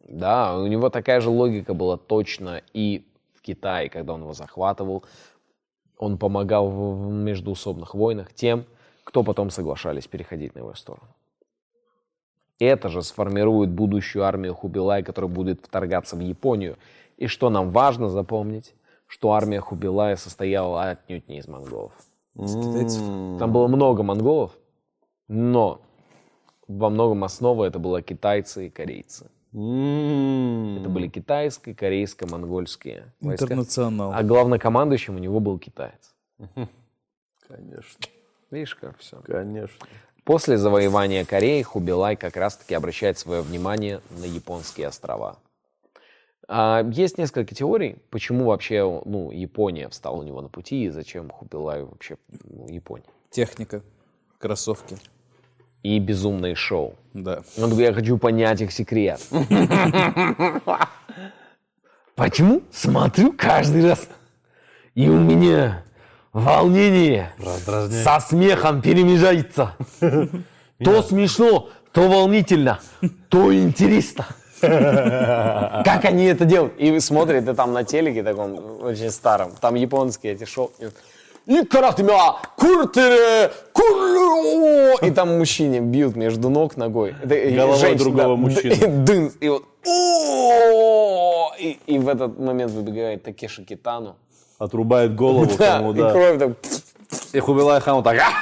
[0.00, 3.06] Да, у него такая же логика была точно и
[3.44, 5.04] Китае, когда он его захватывал.
[5.98, 8.64] Он помогал в междуусобных войнах тем,
[9.04, 11.08] кто потом соглашались переходить на его сторону.
[12.58, 16.76] Это же сформирует будущую армию Хубилай, которая будет вторгаться в Японию.
[17.16, 18.74] И что нам важно запомнить,
[19.06, 21.92] что армия Хубилая состояла отнюдь не из монголов.
[23.38, 24.52] Там было много монголов,
[25.28, 25.80] но
[26.66, 29.30] во многом основа это была китайцы и корейцы.
[29.54, 33.44] М, Это были китайские, корейско-монгольские войска.
[33.44, 34.12] Интернационал.
[34.12, 36.14] А главнокомандующим у него был китаец.
[37.48, 38.06] Конечно,
[38.50, 39.20] Видишь, как все.
[39.20, 39.86] конечно.
[40.24, 45.38] После завоевания Кореи Хубилай как раз-таки обращает свое внимание на японские острова.
[46.48, 51.30] А, есть несколько теорий, почему вообще ну, Япония встала у него на пути и зачем
[51.30, 53.04] Хубилаю вообще ну, Япония.
[53.30, 53.82] Техника.
[54.38, 54.96] Кроссовки.
[55.84, 56.94] И безумные шоу.
[57.12, 57.42] Да.
[57.58, 59.20] Он такой, я хочу понять их секрет.
[62.14, 62.62] Почему?
[62.72, 64.08] Смотрю каждый раз.
[64.94, 65.84] И у меня
[66.32, 67.34] волнение
[68.02, 69.76] со смехом перемежается.
[70.82, 72.80] То смешно, то волнительно,
[73.28, 74.26] то интересно.
[74.60, 76.78] Как они это делают?
[76.78, 80.72] И смотрит, и там на телеке таком очень старом, там японские эти шоу.
[81.46, 84.96] И каратымя, куртере, курлю.
[85.02, 87.14] И там мужчине бьют между ног ногой.
[87.22, 88.72] И Головой другого мужчины.
[88.72, 89.64] И, дын, и вот
[91.58, 94.16] и, и в этот момент выбегает Такеши Китану.
[94.58, 96.12] Отрубает голову Да, тому, и да.
[96.12, 96.52] кровь так
[97.32, 98.18] И Хубилай хан вот так.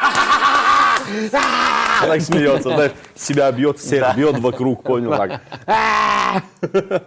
[2.02, 5.40] Так смеется, знаешь, себя бьет, всех бьет вокруг, понял, так.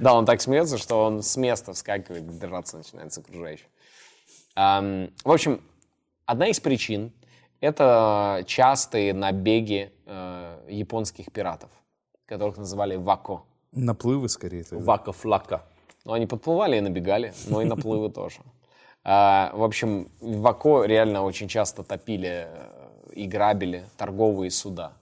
[0.00, 3.66] Да, он так смеется, что он с места вскакивает, драться начинает с окружающим.
[4.56, 5.60] В общем,
[6.26, 7.12] одна из причин—
[7.60, 11.70] это частые набеги э, японских пиратов,
[12.26, 13.42] которых называли вако.
[13.72, 14.64] Наплывы скорее.
[14.64, 14.84] тогда.
[14.84, 15.64] Вака-флака.
[16.04, 18.40] Ну, они подплывали и набегали, но и наплывы тоже.
[19.04, 24.92] А, В общем, в Вако реально очень часто топили э, и грабили торговые суда.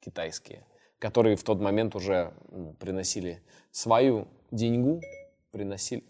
[0.00, 0.64] китайские,
[0.98, 2.32] которые в тот момент уже
[2.78, 5.00] приносили свою деньгу,
[5.52, 6.04] приносили,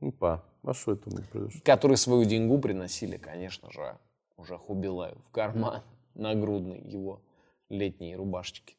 [0.00, 1.60] Опа, а что это мы произошло?
[1.64, 3.96] которые свою деньгу приносили, конечно же,
[4.36, 5.82] уже Хубилаю в карман
[6.14, 7.20] нагрудный его
[7.68, 8.76] летней рубашечки.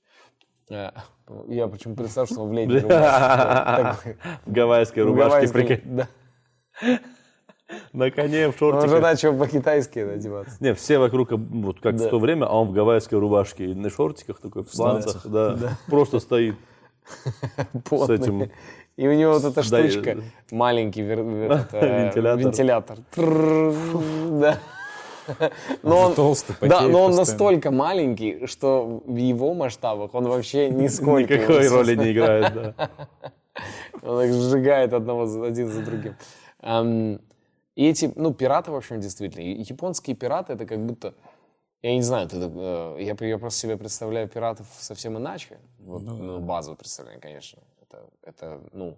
[0.70, 0.92] Э,
[1.48, 4.18] Я почему представил, что он в летней рубашке.
[4.46, 5.82] В гавайской рубашке, прикинь.
[5.86, 6.08] Да.
[7.94, 9.02] На коне, в Он уже шортиках.
[9.02, 10.58] начал по-китайски одеваться.
[10.60, 12.08] Не, все вокруг, вот как Да.
[12.08, 15.78] в то время, а он в гавайской рубашке и на шортиках такой, в сланцах, да,
[15.88, 16.56] просто стоит
[17.92, 18.50] с этим.
[19.00, 20.18] И у него вот эта штучка,
[20.52, 22.98] маленький Вентилятор.
[23.16, 24.58] Да.
[25.84, 31.36] Но он, толстый, да, но он настолько маленький, что в его масштабах он вообще нисколько
[31.38, 32.90] Никакой роли не играет, да.
[34.02, 36.16] Он их сжигает одного за- один за другим.
[37.76, 39.44] И эти, ну, пираты, в общем, действительно.
[39.44, 41.14] Японские пираты это как будто,
[41.84, 45.58] я не знаю, ты, э, я, я просто себе представляю пиратов совсем иначе.
[45.80, 47.60] Вот, ну, базовое представление, конечно.
[47.90, 48.98] Это, это ну,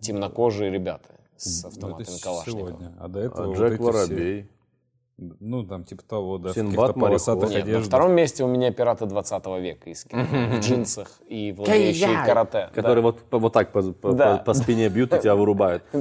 [0.00, 2.68] темнокожие ребята с Ну, автоматами это Калашникова.
[2.70, 2.92] сегодня.
[2.98, 4.42] А до этого А вот Джек эти Воробей.
[4.42, 4.50] все-
[5.40, 7.48] ну, там типа того, да, Синдбад в каких-то полосатых.
[7.50, 10.04] Нет, на втором месте у меня пираты 20 века из.
[10.10, 12.52] В джинсах и владеющие карате.
[12.52, 12.70] Да.
[12.74, 14.38] Которые вот, вот так по, по- Да.
[14.38, 15.84] по- по спине бьют и тебя вырубают.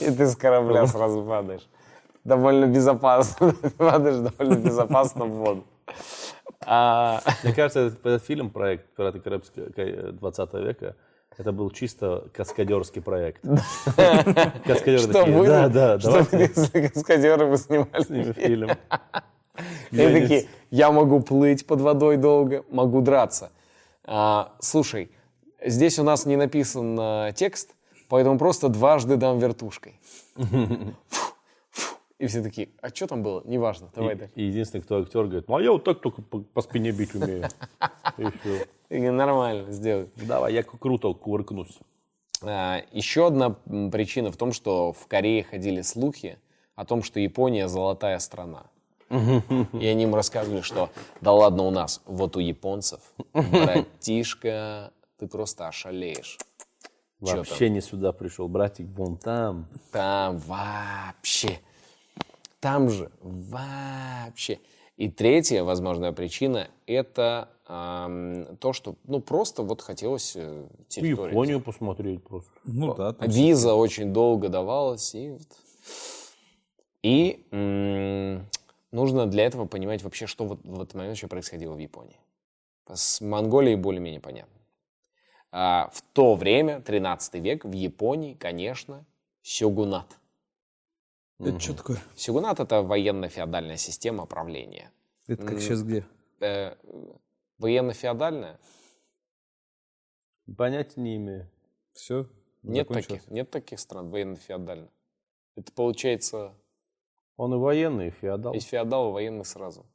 [0.00, 1.68] И ты с корабля сразу падаешь.
[2.24, 3.52] Довольно безопасно.
[3.52, 5.64] Ты падаешь довольно безопасно в воду.
[6.66, 9.70] А, Мне кажется, этот, фильм, проект «Пираты Карибского
[10.12, 10.96] 20 века»,
[11.36, 13.42] это был чисто каскадерский проект.
[14.66, 18.68] Каскадеры Что такие, да, да, что давайте каскадеры бы снимали снимем фильм?
[18.68, 18.70] фильм.
[19.92, 23.50] И такие, я могу плыть под водой долго, могу драться.
[24.04, 25.10] А, слушай,
[25.64, 27.70] здесь у нас не написан а, текст,
[28.08, 29.98] поэтому просто дважды дам вертушкой.
[32.18, 33.42] И все такие, а что там было?
[33.44, 34.34] Неважно, давай дальше.
[34.34, 37.14] И единственный, кто актер, говорит, ну а я вот так только по, по спине бить
[37.14, 37.48] умею.
[38.18, 38.26] И.
[38.96, 40.08] И Нормально, сделай.
[40.16, 41.78] Давай, я круто кувыркнусь.
[42.42, 43.50] А, Еще одна
[43.90, 46.38] причина в том, что в Корее ходили слухи
[46.74, 48.64] о том, что Япония золотая страна.
[49.10, 53.00] И они им рассказывали, что да ладно у нас, вот у японцев,
[53.32, 56.38] братишка, ты просто ошалеешь.
[57.20, 59.66] Вообще не сюда пришел, братик, вон там.
[59.92, 61.60] Там вообще.
[62.60, 64.58] Там же вообще.
[64.96, 71.30] И третья возможная причина– это ам, то, что ну просто вот хотелось э, Ну, территорию.
[71.30, 72.50] Японию посмотреть просто.
[72.64, 75.14] Ну да, там Виза очень долго давалась.
[75.14, 75.42] И, вот.
[77.02, 78.44] и м,
[78.90, 82.18] нужно для этого понимать вообще, что вот в этот момент еще происходило в Японии.
[82.92, 84.58] С Монголией более-менее понятно.
[85.52, 89.04] А в то время, 13 век, в Японии, конечно,
[89.42, 90.06] сёгунат.
[91.40, 91.98] Это что такое?
[92.16, 94.90] Сёгунат– это военно-феодальная система правления.
[95.28, 96.04] Это как сейчас где?
[96.40, 96.74] Э,
[97.58, 98.58] военно-феодальная?
[100.56, 101.48] Понятия не имею.
[101.92, 102.26] Все?
[102.62, 104.90] Нет таких, нет таких стран военно-феодальных.
[105.56, 106.54] Это получается
[107.36, 108.54] Он и военный, и феодал.
[108.54, 109.86] из феодала военный сразу.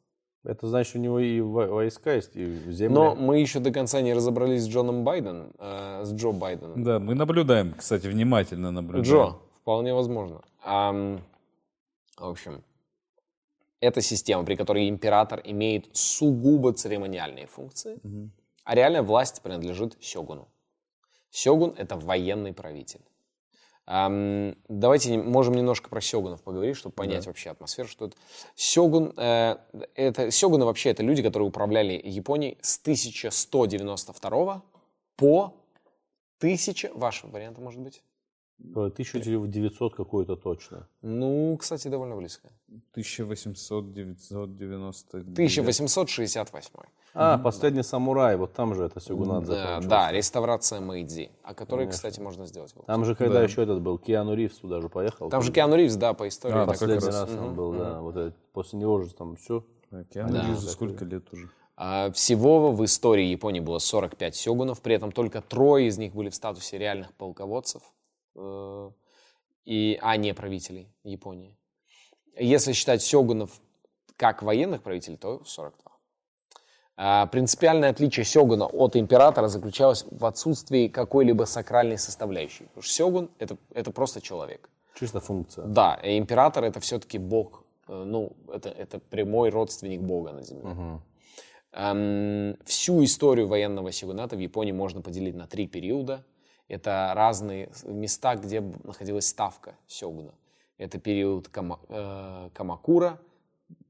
[0.45, 2.93] Это значит, у него и во- войска есть, и земли.
[2.93, 6.84] Но мы еще до конца не разобрались с Джоном Байденом, э, с Джо Байденом.
[6.84, 9.03] Да, мы наблюдаем, кстати, внимательно наблюдаем.
[9.06, 10.41] Джо, вполне возможно.
[10.65, 11.21] Ам,
[12.17, 12.63] в общем,
[13.80, 17.99] это система, при которой император имеет сугубо церемониальные функции,
[18.63, 20.47] а реальная власть принадлежит сёгуну.
[21.32, 23.02] Сёгун— это военный правитель.
[23.86, 28.15] Ам, давайте можем немножко про сёгунов поговорить, чтобы понять вообще атмосферу, что это.
[28.56, 29.58] Сёгун, э,
[29.95, 34.62] это сёгуны вообще это люди, которые управляли Японией с 1192
[35.17, 35.54] по
[36.39, 36.91] 1000...
[36.93, 38.02] Ваши варианты, может быть?
[38.60, 40.88] 1900 какой-то точно.
[41.02, 42.50] Ну, кстати, довольно близко.
[42.96, 45.34] 1800-990.
[45.34, 46.70] 1868.
[47.16, 52.20] А, последний самурай, вот там же это Сёгунат Да, да, реставрация Мэйдзи, о которой, кстати,
[52.20, 52.74] можно сделать.
[52.74, 52.88] выпуск.
[52.88, 55.30] Там же когда еще этот был, Киану Ривз туда же поехал.
[55.30, 56.56] Там же Киану Ривз, да, по истории.
[56.56, 57.30] А, так Последний как раз.
[57.30, 58.02] раз он был, да.
[58.02, 59.63] Вот это, после него же там все.
[60.12, 60.48] Киану Да.
[60.48, 61.50] Ривзу сколько лет уже?
[61.76, 66.30] А, Всего в истории Японии было 45 сёгунов, при этом только трое из них были
[66.30, 67.86] в статусе реальных полководцев, э,
[69.65, 71.58] и, а не правителей Японии.
[72.38, 73.52] Если считать сёгунов
[74.17, 75.91] как военных правителей, то 42.
[76.96, 82.65] А, Принципиальное отличие сёгуна от императора заключалось в отсутствии какой-либо сакральной составляющей.
[82.65, 84.69] Потому что сёгун это, это просто человек.
[85.00, 85.65] Чисто функция.
[85.65, 87.63] Да, и император это все-таки бог.
[87.88, 91.02] Э, Ну, это, это прямой родственник бога на земле.
[91.72, 96.24] Эм, всю историю военного сёгуната в Японии можно поделить на три периода.
[96.67, 100.34] Это разные места, где находилась ставка сёгуна.
[100.78, 103.19] Это период Кама- э, Камакура,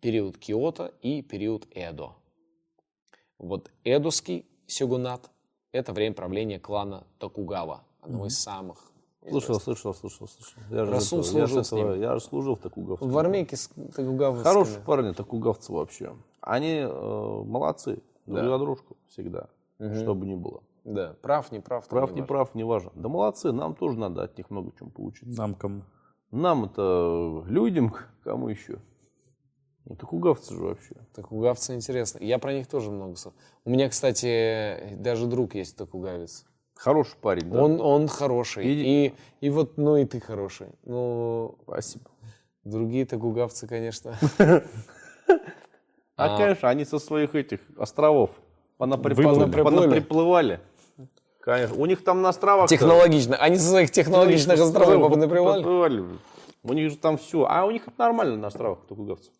[0.01, 2.13] период Киото и период Эдо.
[3.37, 5.29] Вот эдоский сёгунат–
[5.71, 8.89] это время правления клана Токугава, одного из самых
[9.29, 10.61] Слышал, слышал, слышал, слышал.
[10.69, 11.97] Я же, этого- я, же служил с ними.
[12.01, 13.05] я же служил в Токугавце.
[13.05, 14.43] В армейке с Токугава.
[14.43, 16.13] Хорошие парни, токугавцы вообще.
[16.41, 18.49] Они э, молодцы, друг Да.
[18.49, 20.61] за дружку всегда, что бы ни было.
[20.85, 21.87] Да, прав, не прав.
[21.87, 22.91] Прав, не не прав, не важно.
[22.95, 25.41] Да молодцы, нам тоже надо от них много чему поучиться.
[25.41, 25.83] Нам кому?
[26.31, 27.93] Нам это людям,
[28.23, 28.79] кому еще?
[29.85, 30.95] Ну, токугавцы же вообще.
[31.13, 32.19] Токугавцы интересно.
[32.23, 33.37] Я про них тоже много слышал.
[33.65, 36.45] У меня, кстати, даже друг есть токугавец.
[36.75, 37.61] Хороший парень, да?
[37.63, 38.65] Он, он хороший.
[38.65, 40.67] И- И, и вот, ну и ты хороший.
[40.85, 42.05] Ну, Спасибо.
[42.63, 44.15] другие токугавцы, конечно.
[46.15, 48.29] А, конечно, они со своих этих островов
[48.77, 49.63] понаприпла- Выплыли.
[49.63, 50.59] понаприплывали.
[51.43, 51.75] Конечно.
[51.75, 52.69] У них там на островах...
[52.69, 53.35] Технологично.
[53.35, 55.11] Они со своих технологичных островов.
[55.11, 56.05] Подплывали.
[56.63, 57.45] У них же там все.
[57.49, 59.33] А у них это нормально на островах токугавцев.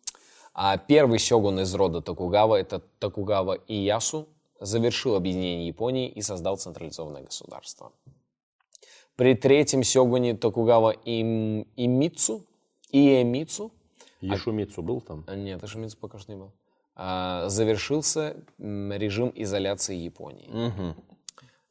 [0.52, 4.28] А первый сёгун из рода Токугава, это Токугава Иясу,
[4.60, 7.90] завершил объединение Японии и создал централизованное государство.
[9.16, 12.46] При третьем сёгуне Токугава Им, Имицу,
[12.90, 13.72] Иемицу,
[14.20, 15.24] Ешумицу был там?
[15.26, 16.52] а, нет, Ишимицу пока что не был,
[16.94, 20.94] а, завершился режим изоляции Японии.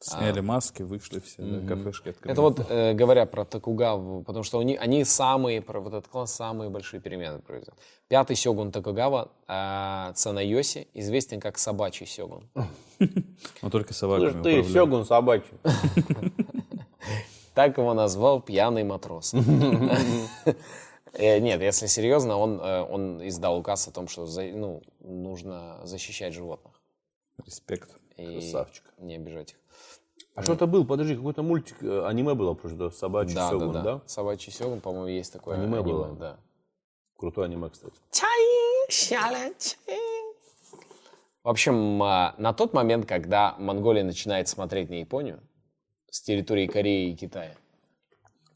[0.04, 2.32] Сняли маски, вышли все, да, кафешки открыли.
[2.32, 6.34] Это вот э, говоря про Токугаву, потому что они, они самые, про вот этот класс,
[6.34, 7.74] самые большие перемены произвел.
[8.08, 12.48] Пятый сёгун Токугава, э, Цанайоси, известен как собачий сёгун.
[13.62, 14.62] Но только собаками ты.
[14.64, 15.54] Сёгун собачий.
[17.54, 19.32] Так его назвал пьяный матрос.
[21.16, 25.78] Э, Нет, если серьезно, он, э, он издал указ о том, что за- ну, нужно
[25.84, 26.72] защищать животных.
[27.46, 27.88] Респект.
[28.16, 28.82] И Красавчик.
[28.98, 29.58] не обижать их.
[30.34, 30.84] А что это был?
[30.84, 33.94] Подожди, какой-то мультик, э, аниме было, просто собачий Да, Сёгун, да, да?
[33.94, 34.02] да.
[34.06, 36.08] Собачий сёгун, по-моему, есть такое Аниме было?
[36.18, 36.38] Да.
[37.16, 37.94] Крутое аниме, кстати.
[41.44, 45.40] В общем, а, на тот момент, когда Монголия начинает смотреть на Японию
[46.10, 47.54] с территории Кореи и Китая,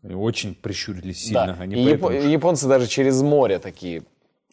[0.03, 1.49] И очень прищурились сильно.
[1.49, 4.05] да, Они и поэтому японцы даже через море такие,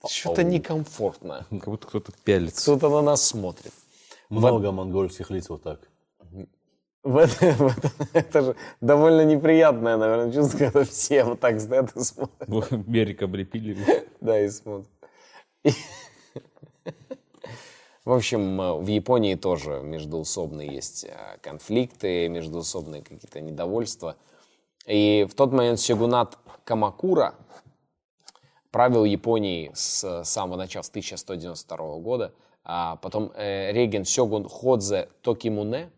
[0.07, 1.45] что-то некомфортно.
[1.49, 2.61] как будто кто-то пялится.
[2.61, 3.73] Кто-то на нас смотрит.
[4.29, 5.79] Много монгольских лиц вот так.
[7.05, 11.95] В это, в это- это же довольно неприятное, наверное, чувство, когда все вот так стоят
[11.95, 12.71] и смотрят.
[12.87, 13.77] Берег облепили.
[14.21, 14.89] Да, и смотрят.
[15.63, 15.71] И-
[18.05, 24.15] В общем, в Японии тоже междуусобные есть э, конфликты, междуусобные какие-то недовольства.
[24.85, 27.33] И в тот момент сёгунат Камакура
[28.71, 32.33] правил Японией с самого начала, с 1192 года.
[32.63, 35.89] А потом э, реген Сёгун Ходзе Токимуне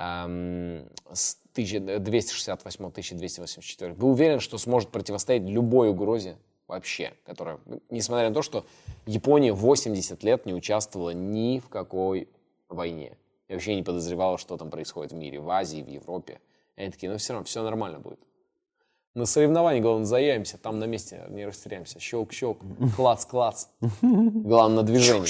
[0.00, 8.40] с 1268-1284 был уверен, что сможет противостоять любой угрозе вообще, которая, ну, несмотря на то,
[8.40, 8.64] что
[9.04, 12.30] Япония 80 лет не участвовала ни в какой
[12.68, 13.18] войне.
[13.48, 16.40] И вообще не подозревала, что там происходит в мире, в Азии, в Европе.
[16.76, 18.20] И они такие, ну все равно, все нормально будет.
[19.14, 21.98] На соревновании, главное, заявимся, там на месте не растеряемся.
[21.98, 22.58] Щелк-щелк,
[22.96, 23.66] клац-клац.
[24.00, 25.26] Главное, на движении.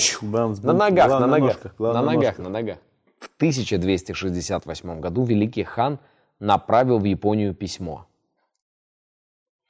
[0.66, 1.78] На ногах, на ногах.
[1.78, 2.78] на ногах, на ногах.
[3.20, 6.00] В 1268 году великий хан
[6.40, 8.06] направил в Японию письмо.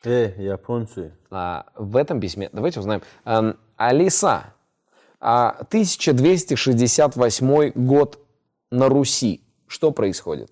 [0.04, 1.12] Э, японцы.
[1.30, 3.02] А, в этом письме, давайте узнаем.
[3.24, 4.54] Эм, Алиса,
[5.20, 8.18] а, 1268 год
[8.70, 9.42] на Руси.
[9.66, 10.50] Что происходит?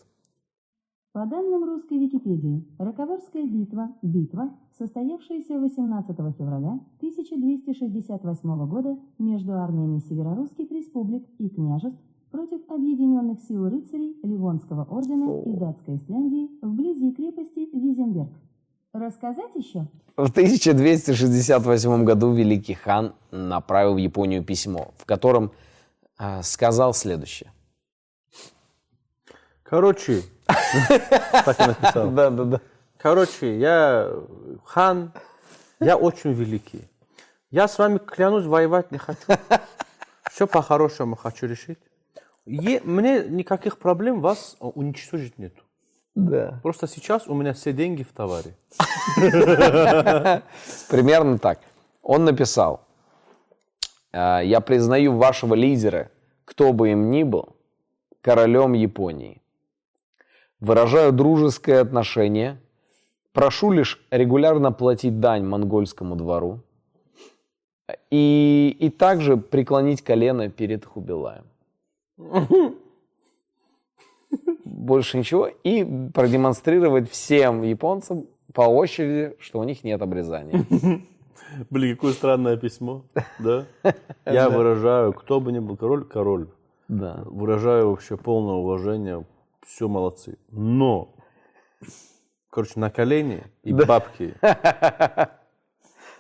[1.13, 10.71] По данным русской Википедии, Роковарская битва, битва, состоявшаяся 18 февраля 1268 года между армиями северорусских
[10.71, 11.99] республик и княжеств
[12.31, 18.31] против объединенных сил рыцарей Ливонского ордена и датской Исляндии вблизи крепости Визенберг.
[18.93, 19.87] Рассказать еще?
[20.17, 25.53] В 1268 году великий хан направил в Японию письмо, в котором
[26.17, 27.53] а, сказал следующее.
[29.63, 32.11] Короче, так и написал.
[32.11, 32.61] Да, да, да.
[32.97, 34.11] Короче, я
[34.65, 35.13] хан,
[35.79, 36.89] я очень великий.
[37.51, 39.21] Я с вами клянусь, воевать не хочу.
[40.31, 41.79] Все по-хорошему хочу решить.
[42.49, 45.63] Е- мне никаких проблем вас э, уничтожить нету.
[46.15, 46.61] Да.
[46.63, 48.57] Просто сейчас у меня все деньги в товаре.
[50.89, 51.61] Примерно так.
[52.03, 52.81] Он написал,
[54.13, 56.11] «А, я признаю вашего лидера,
[56.47, 57.55] кто бы им ни был,
[58.23, 59.43] королем Японии.
[60.59, 62.59] Выражаю дружеское отношение,
[63.33, 66.63] прошу лишь регулярно платить дань монгольскому двору
[68.11, 71.45] и, и также преклонить колено перед Хубилаем.
[74.65, 75.47] Больше ничего.
[75.47, 80.67] И продемонстрировать всем японцам по очереди, что у них нет обрезания.
[81.71, 83.05] Блин, какое странное письмо,
[83.39, 83.67] да?
[84.27, 86.49] Я выражаю, кто бы ни был король, король.
[86.89, 87.23] Да.
[87.25, 89.25] Выражаю вообще полное уважение,
[89.67, 90.39] все молодцы.
[90.51, 91.15] Но,
[92.51, 94.35] короче, на колени и бабки.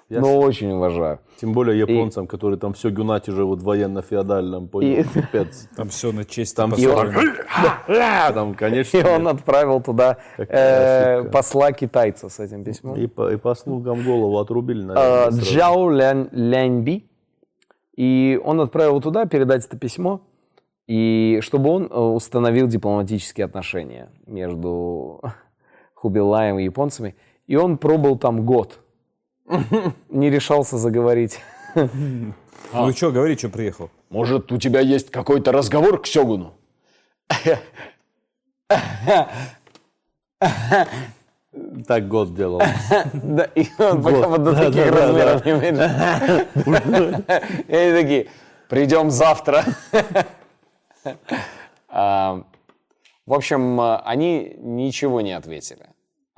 [0.08, 1.18] Я Но очень уважаю.
[1.38, 5.68] Тем более японцам, которые там все гюнати живут в военно-феодальном, понял, пипец.
[5.76, 6.56] Там все на честь.
[6.56, 7.34] Там и построено.
[8.34, 12.96] там, конечно, И он отправил туда э, посла китайца с этим письмом.
[12.96, 15.40] и, по, и послугам голову отрубили, Э, наверное.
[15.42, 17.04] Джао Лян- Ляньби.
[17.94, 20.20] И он отправил туда передать это письмо,
[20.86, 25.20] и чтобы он э, установил дипломатические отношения между
[25.94, 27.14] Хубилаем и японцами.
[27.46, 28.78] И он пробыл там год.
[30.10, 31.40] Не решался заговорить.
[31.74, 33.90] Ну что, говори, что приехал.
[34.10, 36.54] Может, у тебя есть какой-то разговор к Сёгуну?
[41.86, 42.60] Так год делал.
[43.12, 47.24] Да, и он пока вот до таких размеров не уменьшил.
[47.66, 48.26] И они такие,
[48.68, 49.64] придем завтра.
[51.88, 52.42] А,
[53.26, 55.87] В общем, а, они ничего не ответили.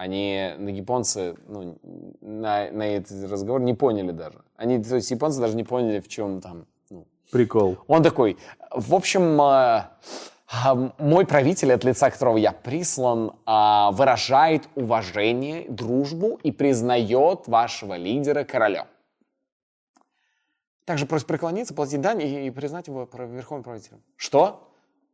[0.01, 1.79] Они, ну, японцы, ну,
[2.23, 4.39] на, на этот разговор не поняли даже.
[4.57, 7.77] Они, то есть японцы даже не поняли, в чем там, ну, Прикол.
[7.87, 8.39] он такой,
[8.71, 9.99] в общем, а,
[10.51, 17.95] а, мой правитель, от лица которого я прислан, а, выражает уважение, дружбу и признает вашего
[17.99, 18.87] лидера королем.
[20.87, 24.01] Также просит преклониться, платить дань и, и признать его верховным правителем.
[24.17, 24.67] Что?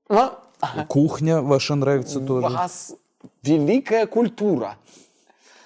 [0.08, 0.38] А?
[0.86, 2.46] Кухня ваша нравится тоже.
[2.46, 2.94] вас
[3.42, 4.76] великая культура.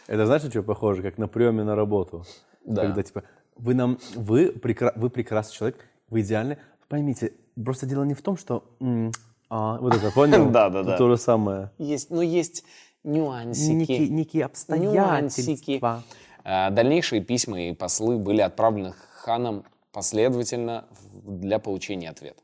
[0.06, 1.02] Это знаешь, на что похоже?
[1.02, 2.24] Как на приеме на работу.
[2.64, 2.82] Да.
[2.82, 3.22] Когда типа,
[3.56, 6.58] вы нам, вы, прекра- вы прекрасный человек, вы идеальны.
[6.88, 7.32] Поймите,
[7.64, 8.64] просто дело не в том, что...
[8.80, 9.12] м,
[9.48, 10.50] а, вот это, понял?
[10.50, 10.96] Да, да, да.
[10.96, 11.70] То же самое.
[11.78, 12.64] Есть, ну, есть
[13.04, 13.72] нюансики.
[13.72, 15.40] Некие, некие Нюансики.
[15.76, 16.02] обстоятельства.
[16.44, 20.86] А, Дальнейшие письма и послы были отправлены ханом последовательно
[21.24, 22.42] для получения ответа.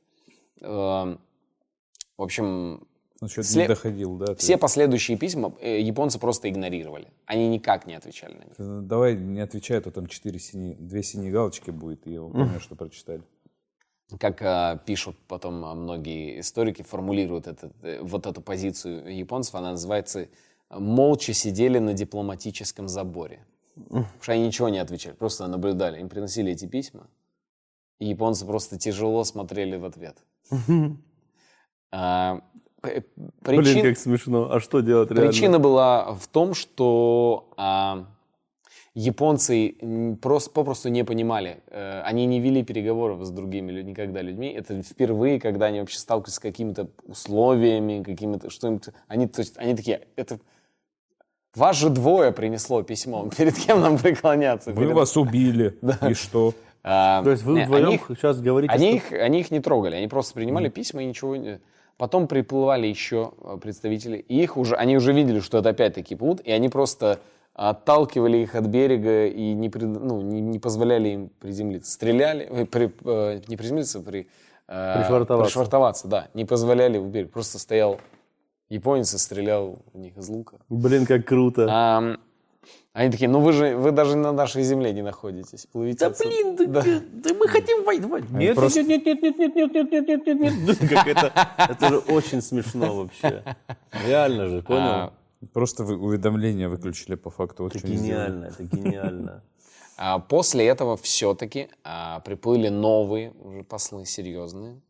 [0.61, 1.19] Эм,
[2.17, 2.87] В общем,
[3.21, 4.27] Ну, что-то Сле- не доходил, да?
[4.27, 4.37] ты?
[4.37, 7.09] все последующие письма э, японцы просто игнорировали.
[7.25, 8.55] Они никак не отвечали на них.
[8.59, 12.21] Э, Давай не отвечай, а то там четыре синие, две синие галочки будет, и я
[12.21, 13.23] помню, что прочитали.
[14.21, 19.73] Как э, пишут потом э, многие историки, формулируют этот, э, вот эту позицию японцев, она
[19.73, 20.29] называется
[20.71, 23.45] «молча сидели на дипломатическом заборе».
[23.75, 26.01] Потому что они ничего не отвечали, просто наблюдали.
[26.01, 27.09] Им приносили эти письма,
[27.99, 30.19] и японцы просто тяжело смотрели в ответ.
[32.83, 33.03] А, п-
[33.43, 34.53] Блин, причин- как смешно.
[34.53, 35.31] А что делать реально?
[35.31, 38.07] Причина была в том, что а,
[38.95, 39.77] японцы
[40.23, 41.63] просто, попросту не понимали.
[41.69, 44.49] Э, они не вели переговоров с другими людьми, никогда людьми.
[44.49, 48.89] Это впервые, когда они вообще сталкивались с какими-то условиями, какими-то что-нибудь.
[49.07, 50.39] Они, то есть, они такие, это
[51.55, 53.29] вас же двое принесло письмо.
[53.37, 54.73] Перед кем нам преклоняться?
[54.73, 56.55] Вы Перед- вас убили, и что?
[56.83, 59.17] А, То есть вы не, вдвоем они сейчас говорите, они что...
[59.17, 61.59] их, они их не трогали, они просто принимали письма и ничего не...
[61.99, 66.41] Потом приплывали еще э, представители, и их уже, они уже видели, что это опять-таки плут,
[66.43, 67.21] и они просто
[67.55, 71.91] отталкивали их от берега и не, пред- ну, не, не позволяли им приземлиться.
[71.91, 74.29] Стреляли, э, при- э, не приземлиться, при,
[74.69, 75.45] э, Пришвартоваться.
[75.51, 76.29] пришвартоваться, да.
[76.35, 77.33] Не позволяли в берег.
[77.33, 77.99] Просто стоял
[78.69, 80.59] японец и стрелял в них из лука.
[80.69, 81.67] Блин, как круто.
[81.71, 82.19] Ам,
[83.03, 85.67] они такие, ну вы же, вы даже на нашей земле не находитесь.
[85.67, 86.31] Плывите Да отсюда».
[86.31, 87.01] блин, да, Да.
[87.13, 88.31] да мы хотим воевать.
[88.31, 90.89] Нет, просто- нет, нет, нет, нет, нет, нет, нет, нет, нет, нет, нет.
[90.91, 93.45] Как это, это же очень смешно вообще.
[94.07, 94.81] Реально же, понял?
[94.81, 95.13] А,
[95.53, 97.67] Просто вы уведомления выключили по факту.
[97.67, 99.43] Это гениально, это гениально.
[99.99, 101.69] А После этого все-таки
[102.25, 104.81] приплыли новые уже послы серьезные.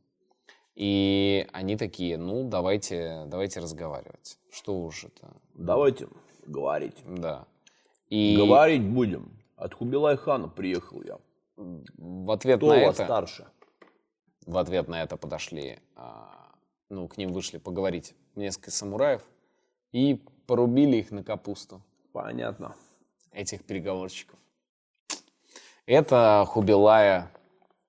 [0.77, 4.39] И они такие, ну, давайте, давайте разговаривать.
[4.53, 5.33] Что уж это.
[5.55, 6.07] Давайте
[6.47, 6.97] говорить.
[7.07, 7.47] Да.
[8.09, 9.31] И Говорить будем.
[9.57, 11.19] От Хубилай хана приехал я.
[11.57, 13.47] в ответ Кто на это, старше?
[14.47, 16.53] в ответ на это подошли, а,
[16.89, 19.23] ну, к ним вышли поговорить несколько самураев
[19.93, 21.83] и порубили их на капусту,
[22.13, 22.77] Понятно.
[23.33, 24.39] этих переговорщиков.
[25.87, 27.31] Это Хубилая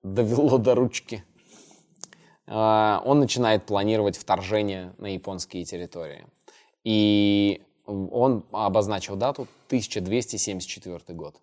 [0.02, 1.22] довело до ручки.
[2.46, 6.26] А, Он начинает планировать вторжение на японские территории.
[6.84, 7.62] И
[7.92, 11.36] он обозначил дату 1274 год.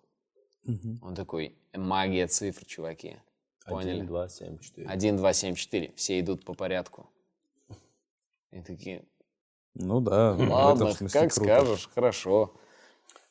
[1.02, 3.16] Он такой, магия цифр, чуваки.
[3.66, 3.94] Поняли?
[4.00, 4.88] 1, 2, 7, 4.
[4.88, 5.92] 1, 2, 7, 4.
[5.96, 7.08] Все идут по порядку.
[8.52, 9.04] И такие,
[9.74, 11.44] Ну да, в ладно, смысле как круто.
[11.52, 12.54] скажешь, хорошо.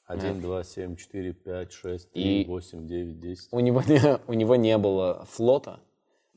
[0.07, 3.47] 1, 2, 7, 4, 5, 6, И- 3, 8, 9, 10.
[3.51, 5.79] У него, не, у него не было флота,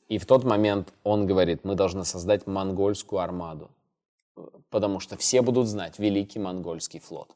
[0.08, 3.70] и в тот момент он говорит, мы должны создать монгольскую армаду,
[4.70, 7.34] потому что все будут знать Великий Монгольский флот.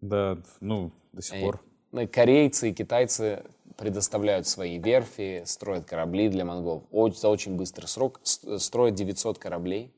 [0.00, 1.60] Да, ну, до сих И- пор.
[1.92, 3.44] э, корейцы и китайцы
[3.76, 6.84] предоставляют свои верфи, строят корабли для монголов.
[6.90, 9.92] О- За очень быстрый срок строят 900 кораблей.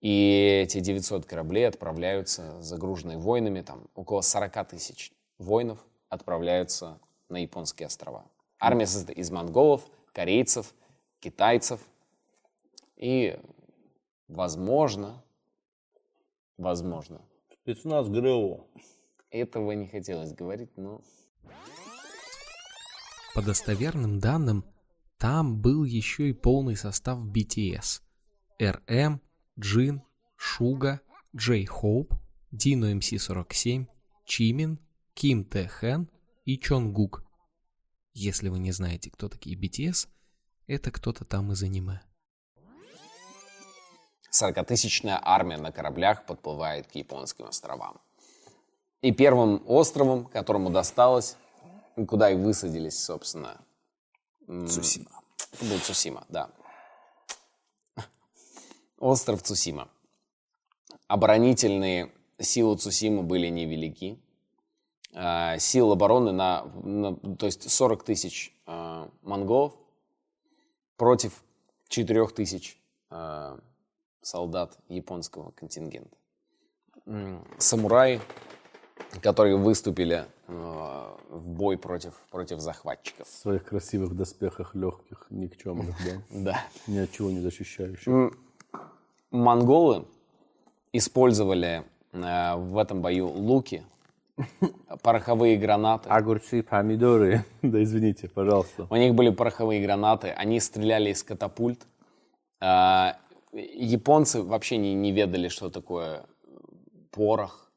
[0.00, 5.78] И эти 900 кораблей отправляются, загруженные воинами, там около 40 тысяч воинов
[6.08, 6.98] отправляются
[7.28, 8.24] на японские острова.
[8.58, 10.74] Армия состоит из монголов, корейцев,
[11.20, 11.80] китайцев
[12.96, 13.38] и,
[14.30, 15.22] возможно,
[16.56, 17.20] возможно,
[17.52, 18.68] Спецназ ГРУ.
[19.30, 21.00] этого не хотелось говорить, но
[23.34, 24.64] По достоверным данным,
[25.18, 28.02] там был еще и полный состав BTS.
[28.58, 29.20] RM,
[29.58, 30.02] Джин,
[30.36, 31.00] Шуга,
[31.36, 32.14] Джей Хоуп,
[32.50, 33.86] Дино МС-47,
[34.24, 34.78] Чимин,
[35.14, 36.08] Ким Тэ Хэн
[36.44, 37.24] и Чонгук.
[38.14, 40.08] Если вы не знаете, кто такие BTS,
[40.66, 42.00] это кто-то там из аниме.
[44.30, 48.00] 40-тысячная армия на кораблях подплывает к японским островам.
[49.02, 51.36] И первым островом, которому досталось,
[52.08, 53.60] куда и высадились, собственно,
[54.46, 55.10] Цусима.
[55.62, 56.50] Был Цусима, да.
[58.98, 59.88] Остров Цусима.
[61.08, 64.18] Оборонительные силы Цусимы были невелики.
[65.14, 69.74] А, Сил обороны на, на- то есть 40 тысяч а, монголов
[70.96, 71.42] против
[71.88, 72.78] 4 тысяч
[73.08, 73.58] а,
[74.22, 76.16] солдат японского контингента.
[77.58, 78.20] Самураи,
[79.22, 83.26] которые выступили а, в бой против, против захватчиков.
[83.26, 86.22] В своих красивых доспехах легких, никчемных, да?
[86.30, 86.64] Да.
[86.86, 88.32] Ни от чего не защищающих.
[89.30, 90.04] Монголы
[90.92, 93.84] использовали э, в этом бою луки,
[95.02, 96.08] пороховые гранаты.
[96.08, 97.44] Огурцы, помидоры.
[97.62, 98.86] Да извините, пожалуйста.
[98.90, 101.86] У них были пороховые гранаты, они стреляли из катапульт.
[103.52, 106.24] Японцы вообще не, не ведали, что такое
[107.10, 107.70] порох,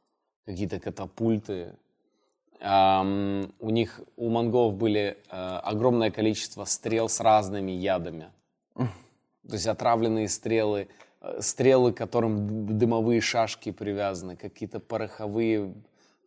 [0.45, 1.75] какие-то катапульты.
[2.59, 8.31] Ам, у них, у монголов были э, огромное количество стрел с разными ядами.
[8.75, 10.87] То есть отравленные стрелы,
[11.21, 15.73] э, стрелы, к которым дымовые шашки привязаны, какие-то пороховые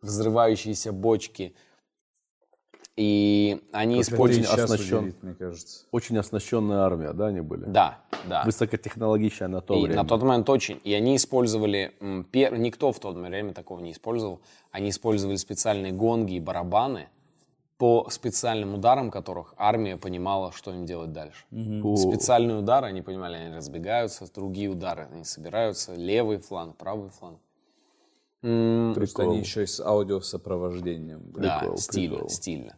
[0.01, 1.55] взрывающиеся бочки.
[2.95, 4.45] И они Очень использовали...
[4.45, 4.97] сейчас оснащен.
[4.97, 5.85] удивит, мне кажется.
[5.91, 7.65] Очень оснащенная армия, да, они были?
[7.65, 8.43] Да, да.
[8.45, 10.03] Высокотехнологичная на то И время.
[10.03, 10.79] на тот момент очень.
[10.83, 11.93] И они использовали,
[12.31, 14.39] пер- никто в то время такого не использовал,
[14.71, 17.09] они использовали специальные гонги и барабаны,
[17.77, 21.45] по специальным ударам которых армия понимала, что им делать дальше.
[21.83, 27.37] О, Специальные удары, они понимали, они разбегаются, другие удары, они собираются, левый фланг, правый фланг.
[28.41, 31.31] М, То есть они еще и с аудиосопровождением.
[31.33, 32.29] да, Прикол, стильно, прикол.
[32.29, 32.75] стильно.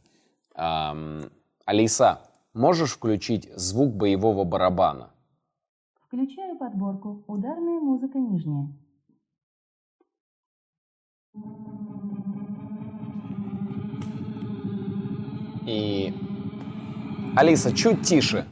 [0.55, 1.29] Ам,
[1.65, 2.21] Алиса,
[2.53, 5.11] можешь включить звук боевого барабана?
[6.11, 8.67] Включаю подборку «Ударная музыка нижняя».
[15.67, 16.11] И
[17.35, 18.47] Алиса, чуть тише.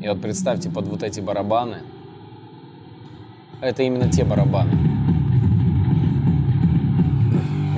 [0.00, 1.78] И вот представьте, под вот эти барабаны,
[3.60, 4.70] это именно те барабаны.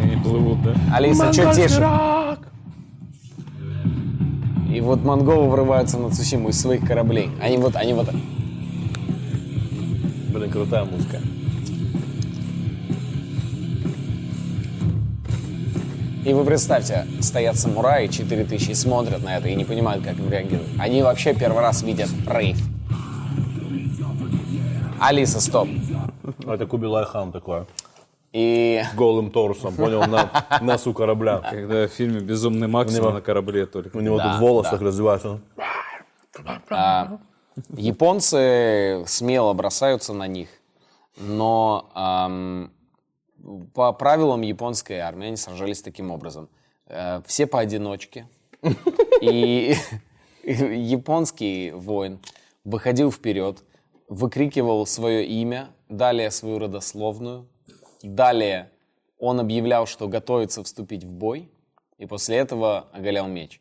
[0.02, 0.74] Они плывут, да?
[0.92, 1.80] Алиса, чуть тише.
[4.74, 7.30] И вот монголы врываются на Цусиму из своих кораблей.
[7.40, 8.08] Они вот, они вот...
[10.30, 11.20] Блин, крутая музыка.
[16.24, 20.28] И вы представьте, стоят самураи 4000 и смотрят на это и не понимают, как им
[20.28, 20.66] реагировать.
[20.80, 22.58] Они вообще первый раз видят рейв.
[24.98, 25.68] Алиса, стоп.
[26.48, 27.60] Это Кубилай хан такой.
[28.34, 30.28] И Голым торсом, понял, на
[30.60, 31.38] носу корабля.
[31.38, 33.96] Когда в фильме «Безумный Макс» У него- на корабле только.
[33.96, 34.76] У него Да, тут волосы да.
[34.76, 35.40] так развиваются.
[36.68, 37.18] а,
[37.76, 40.48] японцы смело бросаются на них,
[41.16, 42.72] но ам,
[43.72, 46.48] по правилам японской армии они сражались таким образом.
[46.86, 48.26] Э, все поодиночке.
[49.20, 49.76] И
[50.42, 52.18] японский воин
[52.64, 53.62] выходил вперед,
[54.08, 57.46] выкрикивал свое имя, далее свою родословную,
[58.08, 58.70] далее
[59.18, 61.48] он объявлял, что готовится вступить в бой,
[61.98, 63.60] и после этого оголял меч.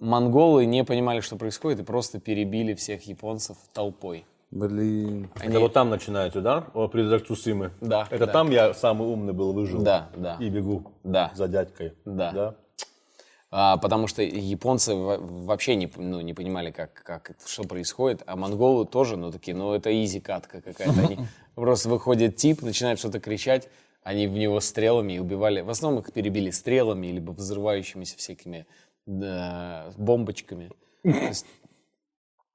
[0.00, 4.24] Монголы не понимали, что происходит, и просто перебили всех японцев толпой.
[4.50, 5.28] Блин.
[5.34, 6.64] Они- Это вот там начинается, да?
[6.72, 7.72] О, Призрак Цусимы.
[7.82, 8.32] Да, Это да.
[8.32, 9.82] там я самый умный был, выжил.
[9.82, 10.36] Да, да.
[10.40, 11.32] И бегу Да.
[11.34, 11.92] за дядькой.
[12.06, 12.32] Да.
[12.32, 12.54] Да?
[13.50, 18.36] А, потому что японцы во- вообще не, ну, не понимали, как, как что происходит, а
[18.36, 21.00] монголы тоже, ну, такие, ну, это изи катка какая-то.
[21.00, 21.18] Они
[21.54, 23.68] просто выходит тип, начинает что-то кричать,
[24.02, 25.62] они в него стрелами и убивали.
[25.62, 28.66] В основном их перебили стрелами, либо взрывающимися всякими
[29.06, 30.70] да, бомбочками.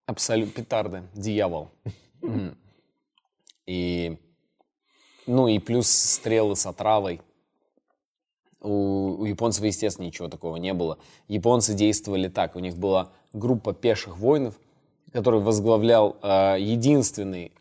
[0.05, 1.71] Абсолютно петарды, дьявол.
[3.65, 4.17] И,
[5.25, 7.21] ну, и плюс стрелы с отравой.
[8.63, 10.97] У, у японцев, естественно, ничего такого не было.
[11.27, 12.55] Японцы действовали так.
[12.55, 14.55] У них была группа пеших воинов,
[15.11, 17.51] который возглавлял э, единственный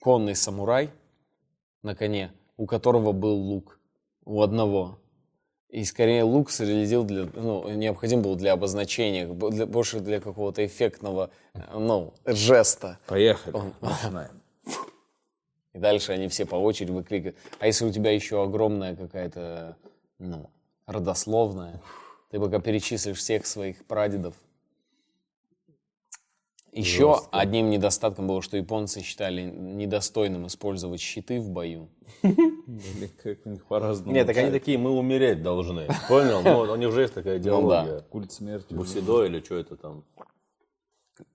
[0.00, 0.90] конный самурай
[1.82, 3.78] на коне, у которого был лук.
[4.24, 4.98] У одного.
[5.70, 11.30] И скорее лук реализил для, ну, необходим был для обозначения, для, больше для какого-то эффектного,
[11.54, 12.98] э, ну, жеста.
[13.06, 13.54] Поехали.
[13.56, 14.40] Он- Начинаем.
[15.72, 17.36] И дальше они все по очереди выкрикивают.
[17.60, 19.76] А если у тебя еще огромная какая-то,
[20.20, 20.50] ну,
[20.86, 21.80] родословная,
[22.30, 24.34] ты пока перечислишь всех своих прадедов.
[26.72, 31.88] Еще одним недостатком было, что японцы считали недостойным использовать щиты в бою.
[32.22, 34.12] Как у них по-разному.
[34.12, 35.88] Нет, так они такие, мы умереть должны.
[36.08, 36.42] Понял?
[36.42, 38.02] Ну, у них уже есть такая идеология.
[38.02, 38.72] Культ смерти.
[38.72, 40.04] Бусидо или что это там?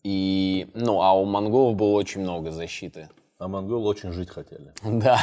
[0.03, 3.09] И, ну, а у монголов было очень много защиты.
[3.37, 4.73] А монголы очень жить хотели.
[4.83, 5.19] Да.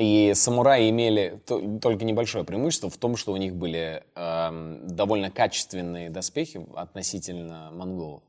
[0.00, 5.30] И самураи имели то- только небольшое преимущество в том, что у них были эм, довольно
[5.30, 8.22] качественные доспехи относительно монголов.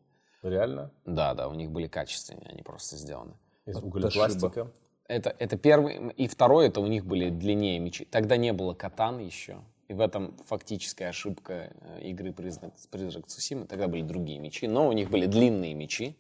[0.43, 0.91] Реально?
[1.05, 3.35] Да, да, у них были качественные, они просто сделаны.
[3.65, 4.69] Из углепластика.
[5.07, 6.11] Это, это первый.
[6.17, 8.03] И второй, это у них были длиннее мечи.
[8.03, 9.61] Тогда не было катан еще.
[9.87, 13.65] И в этом фактическая ошибка э, игры «Призрак, «Призрак Цусимы».
[13.65, 16.17] Тогда были другие мечи, но у них были длинные мечи,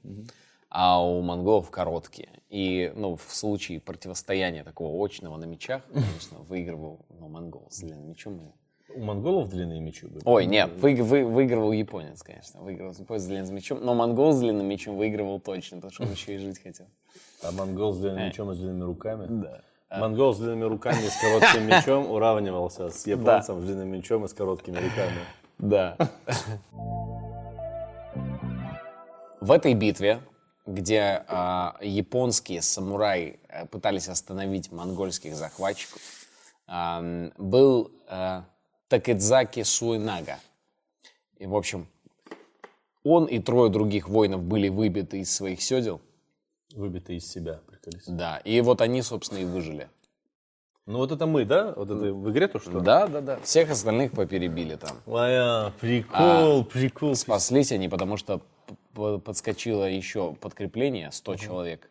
[0.71, 2.29] а у монголов короткие.
[2.49, 8.07] И ну, в случае противостояния такого очного на мечах, конечно, выигрывал ну, монгол с длинным
[8.09, 8.39] мечом.
[8.39, 10.21] и- У монголов длинные мечи были.
[10.25, 12.61] Ой, нет, вы- вы- выигрывал японец, конечно.
[12.61, 13.79] Выигрывал японец с длинным мечом.
[13.83, 16.87] Но монгол с длинным мечом выигрывал точно, потому что он еще и жить хотел.
[17.43, 19.27] А монгол с длинным мечом и с длинными руками?
[19.29, 19.61] Да.
[19.99, 24.27] Монгол с длинными руками и с коротким мечом уравнивался с японцем с длинным мечом и
[24.29, 25.19] с короткими руками.
[25.57, 25.97] Да.
[29.41, 30.21] В этой битве,
[30.71, 36.01] где а, японские самураи а, пытались остановить монгольских захватчиков,
[36.67, 38.45] а, м, был а,
[38.87, 40.39] Такедзаки Суэнага.
[41.37, 41.87] И, в общем,
[43.03, 46.01] он и трое других воинов были выбиты из своих седел.
[46.73, 48.05] Выбитый из себя, приколись.
[48.07, 49.89] Да, и вот они, собственно, и выжили.
[50.87, 51.73] Ну вот это мы, да?
[51.75, 52.79] Вот это в игре то, что?
[52.79, 53.39] Да, да, да.
[53.41, 54.97] Всех остальных поперебили там.
[55.05, 57.15] Моя, прикол, прикол.
[57.15, 58.41] Спаслись они, потому что
[58.93, 61.89] подскочило еще подкрепление, 100 человек.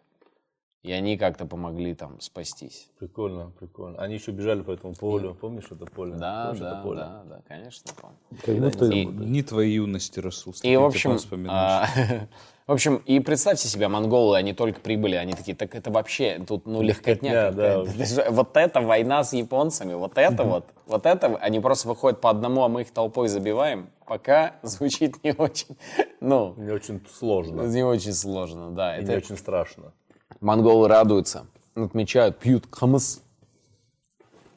[0.82, 2.88] И они как-то помогли там спастись.
[2.98, 3.98] Прикольно, прикольно.
[3.98, 5.34] Они еще бежали по этому полю.
[5.34, 6.14] Помнишь это поле?
[6.14, 6.98] Да, Помнишь это да, поле?
[7.00, 8.16] да, да, конечно, помню.
[8.42, 10.54] Когда ты- И- Дни твоей юности, Расул.
[10.62, 11.18] И, в общем,
[11.50, 11.86] а,
[12.66, 16.64] в общем, и представьте себе, монголы, они только прибыли, они такие, так это вообще, тут,
[16.64, 17.82] ну, легкотня да.
[17.82, 22.30] есть Вот это война с японцами, вот это вот, вот это, они просто выходят по
[22.30, 25.76] одному, а мы их толпой забиваем, пока звучит не очень,
[26.20, 27.62] ну, Мне очень сложно.
[27.64, 28.96] не очень сложно, да.
[28.96, 29.92] И Это не очень страшно.
[30.40, 33.22] Монголы радуются, отмечают, пьют хамыс,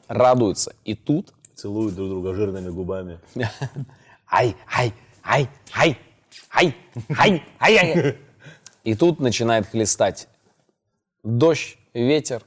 [0.08, 0.74] радуются.
[0.84, 3.20] И тут, Целуют друг друга жирными губами.
[4.30, 5.98] ай, ай, ай, ай,
[6.50, 6.76] ай,
[7.16, 8.18] ай, ай, ай.
[8.82, 10.28] И тут начинает хлестать
[11.22, 12.42] дождь, ветер.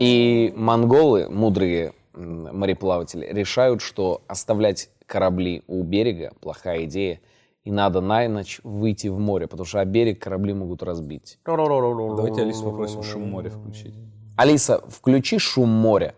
[0.00, 7.20] И монголы, мудрые мореплаватели, решают, что оставлять корабли у берега– плохая идея,
[7.66, 11.40] и надо на ночь выйти в море, потому что о берег корабли могут разбить.
[11.44, 13.94] Давайте Алису попросим шум моря включить.
[14.36, 16.14] Алиса, включи шум моря.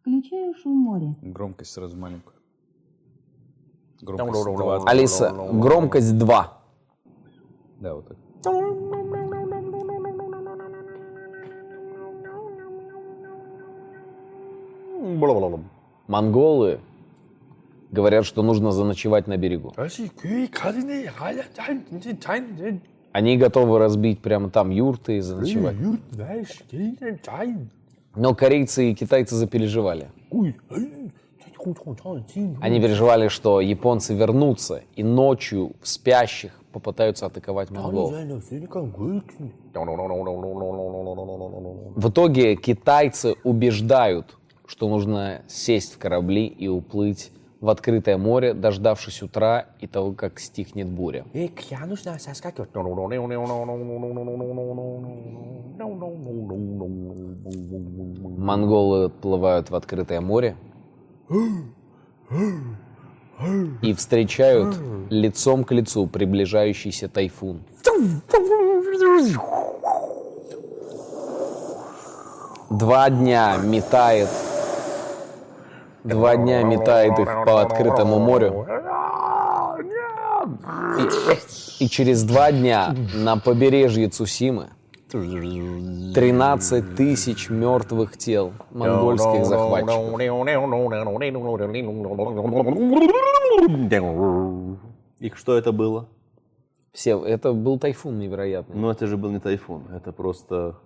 [0.00, 1.14] Включаю шум моря.
[1.20, 2.36] Громкость сразу маленькую.
[4.00, 4.88] Громкость 20.
[4.88, 6.58] Алиса, громкость 2.
[7.80, 8.16] Да, вот так.
[16.06, 16.80] Монголы
[17.90, 19.72] говорят, что нужно заночевать на берегу.
[23.12, 25.76] Они готовы разбить прямо там юрты и заночевать.
[28.14, 30.08] Но корейцы и китайцы запереживали.
[32.60, 38.14] Они переживали, что японцы вернутся и ночью в спящих попытаются атаковать монголов.
[41.96, 44.36] В итоге китайцы убеждают,
[44.66, 50.38] что нужно сесть в корабли и уплыть в открытое море, дождавшись утра и того, как
[50.38, 51.24] стихнет буря.
[58.38, 60.56] Монголы отплывают в открытое море
[63.82, 64.76] и встречают
[65.10, 67.62] лицом к лицу приближающийся тайфун.
[72.70, 74.28] Два дня метает,
[76.08, 78.66] два дня метает их по открытому морю.
[80.98, 84.68] И, и через два дня на побережье Цусимы
[85.10, 90.18] 13 тысяч мертвых тел монгольских захватчиков.
[95.20, 96.08] И что это было?
[96.92, 98.76] Все, это был тайфун невероятный.
[98.76, 100.76] Ну, это же был не тайфун, это просто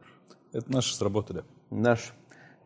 [0.53, 1.43] Это наши сработали.
[1.71, 2.13] наш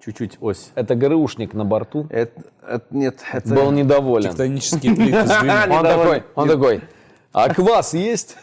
[0.04, 0.70] чуть-чуть ось.
[0.74, 3.54] Это ГРУшник на борту Это, это- нет, это...
[3.54, 4.30] был недоволен.
[4.30, 5.18] Тектонические плиты.
[5.70, 6.80] Он такой, он такой,
[7.32, 8.36] а квас есть?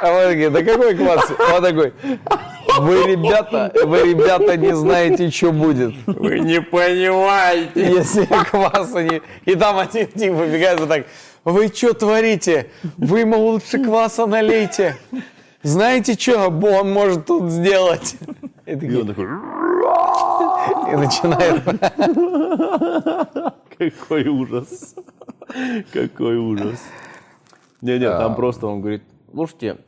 [0.00, 1.30] А мы такие, да какой квас?
[1.54, 1.92] Он такой,
[2.78, 5.94] вы, ребята, вы, ребята, не знаете, что будет.
[6.06, 7.70] Вы не понимаете.
[7.74, 9.20] Если кваса не...
[9.44, 11.06] И там один тип выбегает вот так,
[11.44, 12.70] вы что творите?
[12.96, 14.96] Вы ему лучше кваса налейте.
[15.62, 18.16] Знаете, что он может тут сделать?
[18.68, 19.24] И, он такой,
[20.92, 21.64] и начинает...
[23.78, 24.94] какой ужас.
[25.90, 26.78] Какой ужас.
[27.80, 29.78] Не-не, там просто он говорит, слушайте,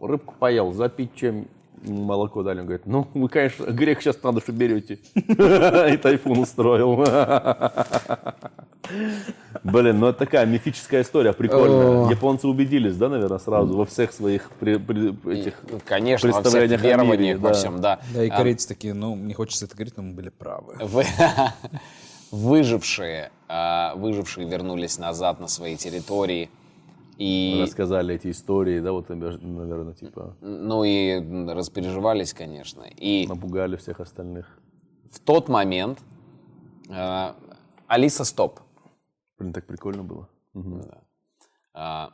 [0.00, 1.46] рыбку поел, запить чем
[1.86, 2.60] молоко дали.
[2.60, 4.98] Он говорит, ну, вы, конечно, грех сейчас надо, что берете.
[5.14, 6.96] И тайфун устроил.
[9.64, 12.08] Блин, ну это такая мифическая история, прикольная.
[12.10, 16.80] Японцы убедились, да, наверное, сразу во всех своих при- при- этих Конечно, во всех представлениях
[16.80, 17.54] о мире, верованиях, во да.
[17.54, 17.98] всем, да.
[18.14, 20.74] Да, и А, корейцы такие, ну, не хочется это говорить, но мы были правы.
[20.80, 21.04] Вы-
[22.30, 26.50] выжившие, а, выжившие вернулись назад на свои территории.
[27.18, 31.14] И, Рассказали эти истории, да, вот, наверное, типа, ну и
[31.48, 32.82] распереживались, конечно.
[32.82, 34.58] И напугали всех остальных.
[35.10, 35.98] в тот момент
[36.90, 37.34] а,
[37.86, 38.60] Алиса, стоп.
[39.38, 40.28] Блин, так прикольно было.
[41.72, 42.10] А,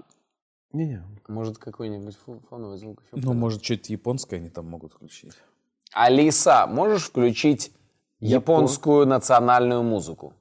[0.73, 3.25] Не-не, может, какой-нибудь фо- фоновый звук еще?
[3.27, 5.35] Ну, может, что-то японское они там могут включить.
[5.93, 7.73] Алиса, можешь включить
[8.21, 10.35] японскую национальную музыку?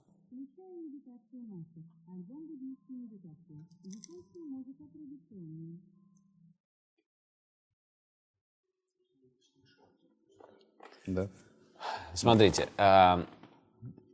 [11.07, 11.29] Да.
[12.13, 13.25] Смотрите, а,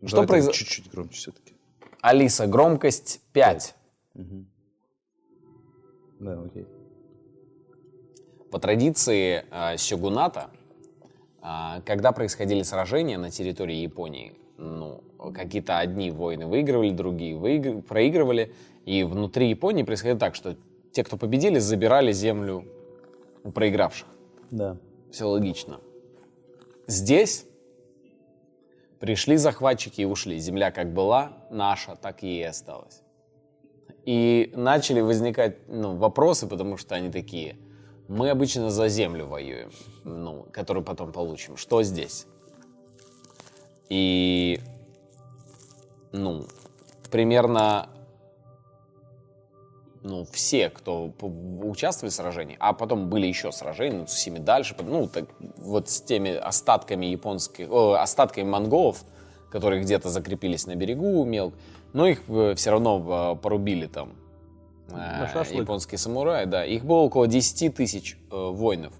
[0.06, 0.54] что произошло?
[0.54, 1.54] Чуть-чуть громче все-таки.
[2.02, 3.76] Алиса, громкость 5.
[6.20, 6.66] Да, окей.
[8.52, 10.50] По традиции э, сёгуната,
[11.42, 15.04] а, когда происходили сражения на территории Японии, ну,
[15.36, 18.54] какие-то одни воины выигрывали, другие выигр- проигрывали,
[18.86, 20.56] и внутри Японии происходило так, что
[20.94, 22.66] те, кто победили, забирали землю
[23.44, 24.08] у проигравших.
[24.52, 24.78] да.
[25.12, 25.80] Все логично.
[26.88, 27.46] Здесь
[29.00, 30.40] пришли захватчики и ушли.
[30.40, 33.02] Земля как была наша, так и осталась.
[34.06, 37.58] И начали возникать ну, вопросы, потому что они такие.
[38.08, 39.70] Мы обычно за землю воюем,
[40.06, 41.58] ну, которую потом получим.
[41.58, 42.26] Что здесь?
[43.90, 44.62] И,
[46.14, 46.46] ну,
[47.12, 47.90] примерно
[50.08, 51.12] ну, все, кто
[51.62, 55.26] участвовали в сражении, а потом были еще сражения, ну, с ними дальше, ну, так,
[55.58, 59.04] вот с теми остатками японских, о, остатками монголов,
[59.52, 61.58] которые где-то закрепились на берегу мелко,
[61.94, 62.24] но их
[62.56, 64.14] все равно э, порубили там
[64.90, 66.66] э, японские самураи, да.
[66.66, 68.94] Их было около 10 тысяч э, воинов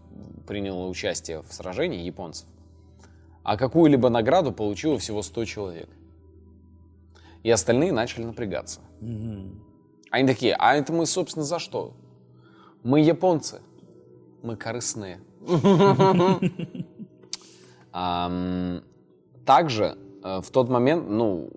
[0.48, 2.48] приняло участие в сражении японцев.
[3.44, 5.90] А какую-либо награду получило всего 100 человек.
[7.44, 8.80] И остальные начали напрягаться.
[10.12, 11.94] Они такие, а это мы, собственно, за что?
[12.84, 13.62] Мы японцы.
[14.44, 15.20] Мы корыстные.
[19.46, 21.50] Также э, в тот момент, ну,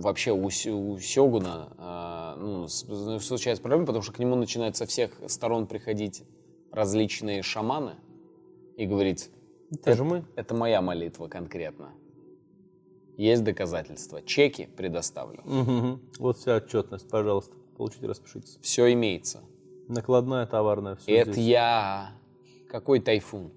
[0.00, 4.76] вообще у, Сё- у Сёгуна э, ну, ну, случается проблема, потому что к нему начинают
[4.76, 6.24] со всех сторон приходить
[6.72, 7.92] различные шаманы
[8.76, 9.30] и говорить,
[9.70, 10.24] Это же мы.
[10.34, 11.90] это моя молитва конкретно.
[13.16, 14.22] Есть доказательства.
[14.22, 15.40] Чеки предоставлю.
[16.18, 17.54] Вот вся отчетность, пожалуйста.
[17.76, 18.58] Получите, распишитесь.
[18.62, 19.40] Все имеется.
[19.88, 21.44] Накладная, товарная, все Это здесь.
[21.46, 22.12] я.
[22.70, 23.50] Какой тайфун?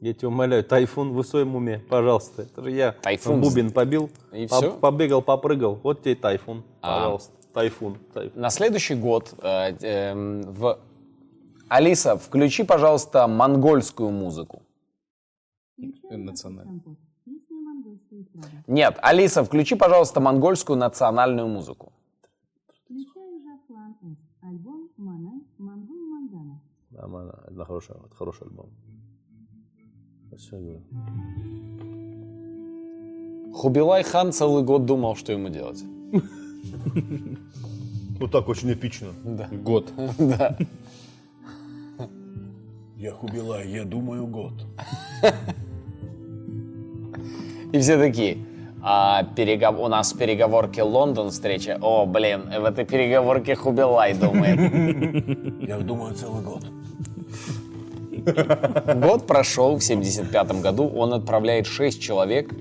[0.00, 2.42] Я тебя умоляю, тайфун в своем уме, пожалуйста.
[2.42, 3.40] Это же я Тайфун.
[3.42, 4.72] бубен побил, И по- всё?
[4.78, 5.74] побегал, попрыгал.
[5.82, 6.96] Вот тебе тайфун, А.
[6.96, 7.32] пожалуйста.
[7.52, 8.40] Тайфун, тайфун.
[8.40, 10.78] На следующий год э, эм, в...
[11.68, 14.62] Алиса, включи, пожалуйста, монгольскую музыку.
[16.10, 16.80] Национально.
[18.10, 18.48] Эстрады.
[18.66, 21.92] Нет, Алиса, включи, пожалуйста, монгольскую национальную музыку.
[22.84, 24.16] Включаю Жаслан С.
[24.42, 25.96] Альбом Манай Мангул
[27.06, 27.32] Мангана.
[27.32, 28.70] Да, мана, это хороший, это хороший альбом.
[30.50, 30.80] Говорю.
[33.54, 35.82] Хубилай хан целый год думал, что ему делать.
[38.20, 39.08] Вот так очень эпично.
[39.64, 39.92] Год.
[40.18, 40.56] Да.
[42.96, 44.52] Я Хубилай, я думаю год.
[47.72, 48.36] И все такие,
[48.82, 51.78] а, перегов- у нас в переговорке Лондон встреча.
[51.80, 54.58] О, блин, в этой переговорке Хубилай думает.
[55.66, 56.62] Я думаю целый год.
[58.96, 62.52] Год прошел, в 75 году он отправляет 6 человек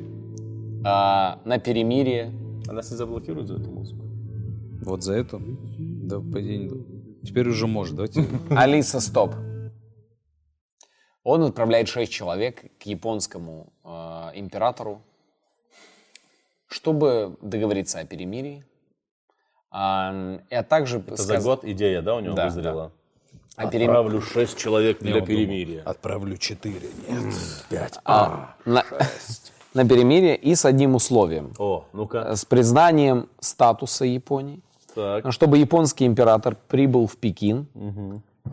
[0.86, 2.32] а, на перемирие.
[2.68, 4.02] А нас не заблокируют за эту музыку?
[4.82, 5.42] Вот за эту?
[5.78, 6.72] Да, по идее,
[7.24, 8.26] Теперь уже может, давайте.
[8.50, 9.36] Алиса, стоп.
[11.24, 15.02] Он отправляет 6 человек к японскому а, императору,
[16.68, 18.64] чтобы договориться о перемирии.
[19.72, 22.86] А, а также Это за год идея, да, у него Да, вызрела?
[22.86, 22.92] О
[23.68, 25.82] перем- Отправлю шесть человек для перемирия.
[25.84, 26.82] Отправлю четыре.
[27.10, 27.34] Нет.
[27.70, 28.00] Пять.
[28.06, 28.84] а, на,
[29.74, 31.52] на перемирие и с одним условием.
[31.60, 32.36] О, ну-ка.
[32.36, 34.60] С признанием статуса Японии.
[34.96, 35.32] Так.
[35.32, 37.68] Чтобы японский император прибыл в Пекин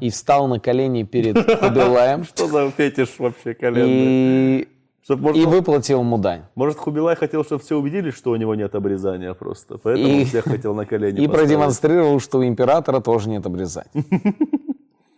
[0.00, 4.60] и встал на колени перед Хубилаем Что за фетиш вообще коленный?
[4.60, 4.68] и,
[5.02, 6.42] Чтоб, может, и выплатил ему дань.
[6.54, 9.78] может, Хубилай хотел, чтобы все убедились, что у него нет обрезания просто.
[9.78, 11.48] Поэтому И- всех хотел на колени И поставить.
[11.48, 13.90] продемонстрировал, что у императора тоже нет обрезания.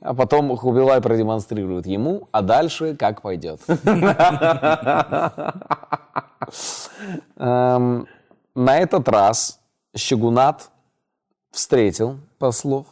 [0.08, 3.60] А потом Хубилай продемонстрирует ему, а дальше как пойдет.
[7.36, 8.06] Эм,
[8.54, 9.60] На этот раз
[9.94, 10.70] Щегунат
[11.50, 12.86] встретил послов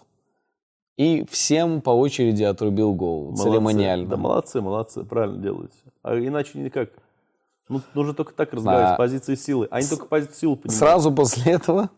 [0.99, 3.45] и всем по очереди отрубил голову, Молодцы.
[3.45, 4.09] церемониально.
[4.09, 5.73] Да молодцы, молодцы, правильно делаете.
[6.03, 6.91] А иначе никак.
[7.71, 9.69] Ну, нужно только так разговаривать, с позиции силы.
[9.71, 10.79] Они только позицию силы понимают.
[10.79, 11.89] Сразу после этого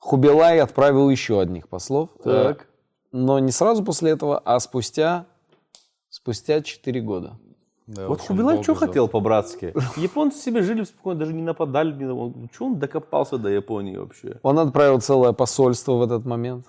[0.00, 2.10] Хубилай отправил еще одних послов.
[2.24, 2.66] Так.
[3.12, 5.26] Но не сразу после этого, а спустя,
[6.10, 7.38] спустя 4 года.
[7.86, 9.72] Вот Хубилай что хотел по-братски?
[9.96, 11.92] Японцы себе жили спокойно, даже не нападали.
[11.92, 14.40] ни на- он- Чего он докопался до Японии вообще?
[14.42, 16.66] Он отправил целое посольство в этот момент,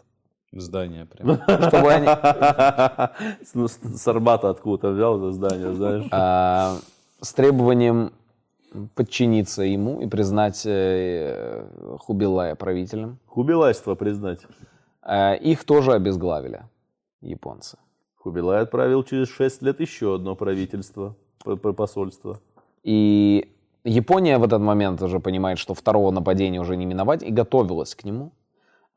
[0.53, 1.35] Здание прям.
[1.69, 2.07] чтобы они
[3.97, 6.05] с Арбата откуда-то взял это здание, знаешь?
[6.11, 6.77] а,
[7.19, 8.11] с требованием
[8.95, 11.65] подчиниться ему и признать э,
[11.99, 13.17] Хубилая правителем.
[13.25, 14.41] Хубилайство признать.
[15.09, 16.63] А, Их тоже обезглавили
[17.21, 17.77] японцы.
[18.15, 21.15] Хубилай отправил через 6 лет еще одно правительство,
[21.77, 22.39] посольство.
[22.83, 23.49] И
[23.85, 28.03] Япония в этот момент уже понимает, что второго нападения уже не миновать, и готовилась к
[28.03, 28.31] нему.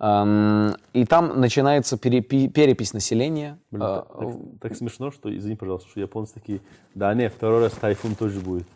[0.00, 3.58] Эм, И там начинается перепи- перепись населения.
[3.70, 6.60] Блин, Э, так, так- так смешно, что, извини, пожалуйста, что японцы такие,
[6.94, 8.66] да не, второй раз тайфун тоже будет.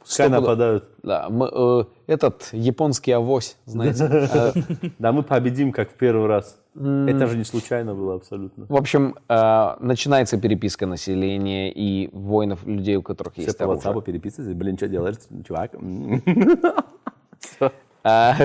[0.00, 0.84] Пускай нападают.
[1.02, 4.52] Да, мы, э, этот японский авось, знаете.
[4.98, 6.58] Да, мы победим, как в первый раз.
[6.74, 8.66] Это же не случайно было абсолютно.
[8.68, 13.92] В общем, э, начинается переписка населения и воинов, людей, у которых Все есть по оружие.
[13.92, 15.72] WhatsApp переписываются, блин, что делаешь, чувак?
[18.08, 18.36] А,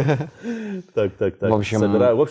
[0.96, 1.52] Так, так, так.
[1.52, 1.84] В общем,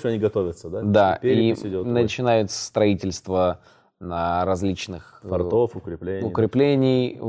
[0.09, 0.83] они готовятся, да?
[0.83, 1.55] Да, и
[1.85, 3.61] начинается строительство
[4.01, 6.27] на различных э, Фортов, укреплений.
[6.27, 7.21] укреплений,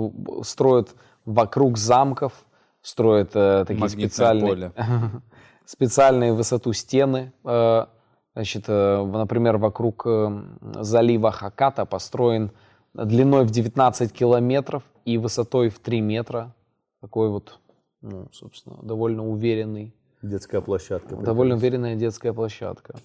[0.44, 0.96] строят
[1.26, 2.34] вокруг замков,
[2.82, 4.72] строят э, такие Магнитное специальные, поле.
[5.66, 7.34] специальные высоту стены.
[7.44, 7.86] Э,
[8.34, 12.52] значит, э, например, вокруг э, залива Хаката построен
[12.94, 16.56] длиной в 19 километров и высотой в 3 метра.
[17.02, 17.60] Такой вот,
[18.02, 21.16] ну, собственно, довольно уверенный Детская площадка.
[21.16, 22.96] Довольно уверенная детская площадка.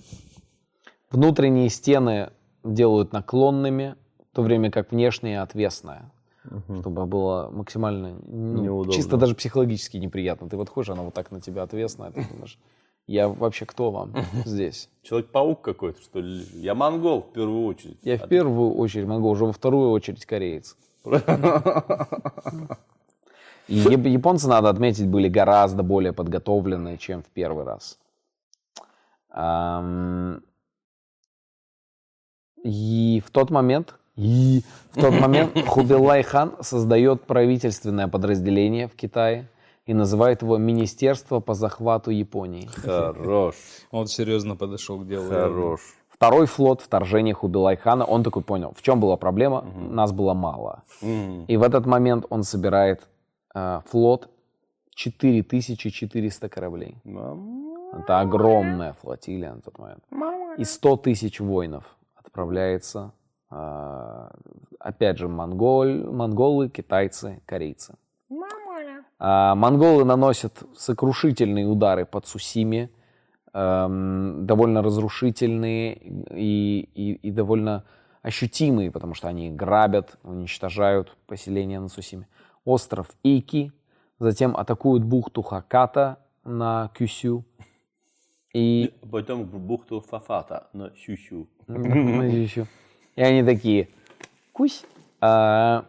[1.10, 2.30] Внутренние стены
[2.72, 3.96] делают наклонными,
[4.32, 6.10] в то время как внешняя отвесная.
[6.80, 8.92] Чтобы было максимально ну, Неудобно.
[8.92, 10.48] чисто даже психологически неприятно.
[10.48, 12.58] Ты вот ходишь, она вот так на тебя отвесная, ты думаешь,
[13.08, 14.12] я вообще кто вам
[14.44, 14.88] здесь?
[15.02, 16.44] Человек-паук какой-то, что ли?
[16.54, 17.98] Я монгол, в первую очередь.
[18.02, 20.76] Я в первую очередь могу, уже во вторую очередь кореец.
[23.68, 27.98] И яп- японцы, надо отметить, были гораздо более подготовлены, чем в первый раз.
[32.66, 39.48] И в тот момент, и в тот момент Хубилай хан создает правительственное подразделение в Китае
[39.86, 42.68] и называет его Министерство по захвату Японии.
[42.82, 43.54] Хорош,
[43.92, 45.28] Он серьезно подошел к делу.
[45.30, 45.80] хорош.
[46.08, 50.82] Второй флот вторжения Хубилай-хана, он такой понял, в чем была проблема, нас было мало.
[51.02, 53.06] И в этот момент он собирает
[53.54, 54.28] э, флот
[54.94, 56.96] 4400 кораблей.
[57.92, 60.02] Это огромная флотилия на тот момент.
[60.58, 61.95] И 100 тысяч воинов
[62.36, 63.12] отправляется,
[63.50, 64.28] э,
[64.78, 67.94] опять же, монголь, монголы, китайцы, корейцы.
[69.18, 72.90] А, монголы наносят сокрушительные удары по Цусиме,
[73.54, 77.84] эм, довольно разрушительные и, и, и довольно
[78.20, 82.28] ощутимые, потому что они грабят, уничтожают поселения на Цусиме.
[82.66, 83.72] Остров Ики,
[84.18, 87.44] затем атакуют бухту Хаката на Кюсю.
[88.52, 91.46] И, Потом бухту Фафата на Щущу.
[91.68, 93.88] И они такие,
[94.52, 94.84] кусь.
[95.20, 95.86] А,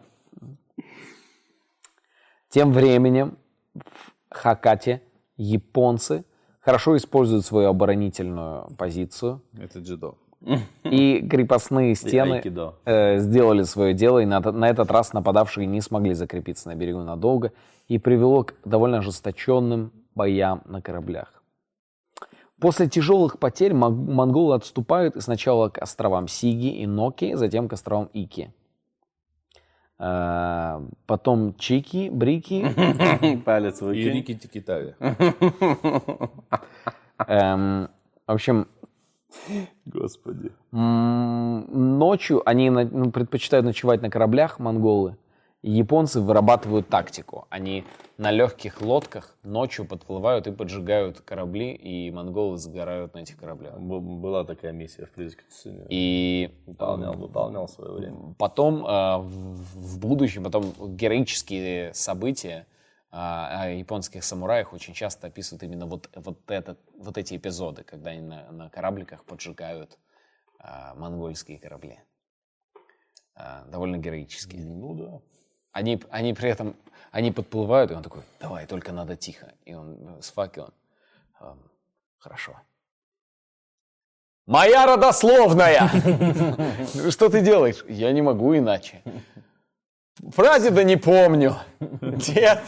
[2.48, 3.36] тем временем
[3.74, 5.02] в Хакате
[5.36, 6.24] японцы
[6.60, 9.42] хорошо используют свою оборонительную позицию.
[9.58, 10.16] Это дзюдо.
[10.84, 12.42] И крепостные стены
[12.84, 17.00] э, сделали свое дело, и на, на этот раз нападавшие не смогли закрепиться на берегу
[17.00, 17.52] надолго,
[17.88, 21.37] и привело к довольно ожесточенным боям на кораблях.
[22.60, 27.72] После тяжелых потерь мон- монголы отступают и сначала к островам Сиги и Ноки, затем к
[27.72, 28.52] островам Ики.
[30.00, 34.12] Э, Потом Чики, Брики, Палец И выкинь.
[34.12, 34.94] Рики Тикитави.
[37.26, 37.88] Эм,
[38.26, 38.68] в общем,
[39.84, 40.52] Господи.
[40.72, 45.16] ночью они ну, предпочитают ночевать на кораблях, монголы.
[45.62, 47.46] Японцы вырабатывают тактику.
[47.50, 47.84] Они
[48.16, 53.76] на легких лодках ночью подплывают и поджигают корабли, и монголы сгорают на этих кораблях.
[53.78, 55.86] Была такая миссия в Призраке Цусиме.
[55.90, 58.34] И Выполнял, выполнял свое время.
[58.38, 62.66] потом э, в, будущем, потом героические события
[63.10, 68.10] а, о японских самураях очень часто описывают именно вот, вот, этот, вот эти эпизоды, когда
[68.10, 69.98] они на, на корабликах поджигают
[70.58, 72.00] а, монгольские корабли.
[73.34, 74.64] А, довольно героические.
[74.64, 75.20] Ну да.
[75.72, 76.74] Они, они при этом,
[77.10, 79.52] они подплывают, и он такой, давай, только надо тихо.
[79.64, 80.72] И он э, с факелом,
[81.40, 81.58] «Эм,
[82.18, 82.56] хорошо.
[84.46, 85.88] Моя родословная!
[87.10, 87.84] Что ты делаешь?
[87.88, 89.02] Я не могу иначе.
[90.34, 91.54] Прадеда не помню.
[92.00, 92.62] Дед,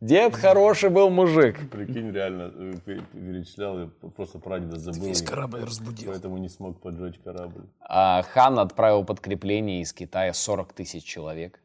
[0.00, 1.70] дед хороший был мужик.
[1.70, 5.06] Прикинь, реально, э, пе- перечислял, просто прадеда забыл.
[5.06, 6.10] Весь корабль разбудил.
[6.10, 7.62] Поэтому не смог поджечь корабль.
[7.80, 11.61] А, хан отправил подкрепление из Китая 40 тысяч человек.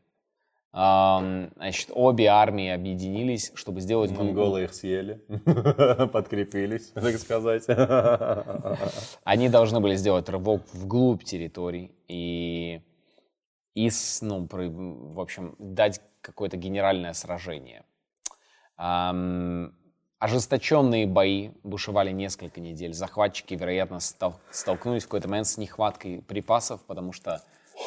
[0.77, 4.11] Значит, обе армии объединились, чтобы сделать...
[4.11, 5.15] Монголы их съели,
[6.13, 7.65] подкрепились, так сказать.
[9.23, 12.83] Они должны были сделать рывок вглубь территорий и,
[13.73, 13.89] и
[14.21, 17.83] ну, в общем, дать какое-то генеральное сражение.
[20.19, 22.93] Ожесточенные бои бушевали несколько недель.
[22.93, 27.41] Захватчики, вероятно, столкнулись в какой-то момент с нехваткой припасов, потому что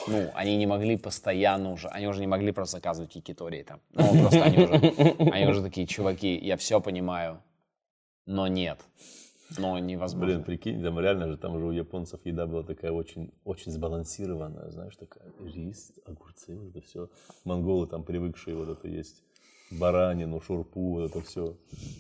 [0.07, 3.81] ну, они не могли постоянно уже, они уже не могли просто заказывать кикитории там.
[3.93, 4.75] Ну, просто они уже,
[5.33, 7.43] они уже такие, чуваки, я все понимаю,
[8.27, 8.79] но нет.
[9.59, 10.27] Но невозможно.
[10.27, 14.71] Блин, прикинь, там реально же, там же у японцев еда была такая очень, очень сбалансированная,
[14.71, 17.09] знаешь, такая рис, огурцы, вот это все.
[17.45, 19.25] Монголы там привыкшие вот это есть
[19.71, 21.57] баранину, шурпу, вот это все.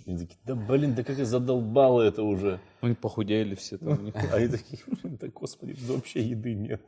[0.07, 2.61] Они такие, да блин, да как я задолбало это уже.
[2.81, 3.93] Они похудели все там.
[4.33, 6.83] Они такие, блин, да господи, вообще еды нет.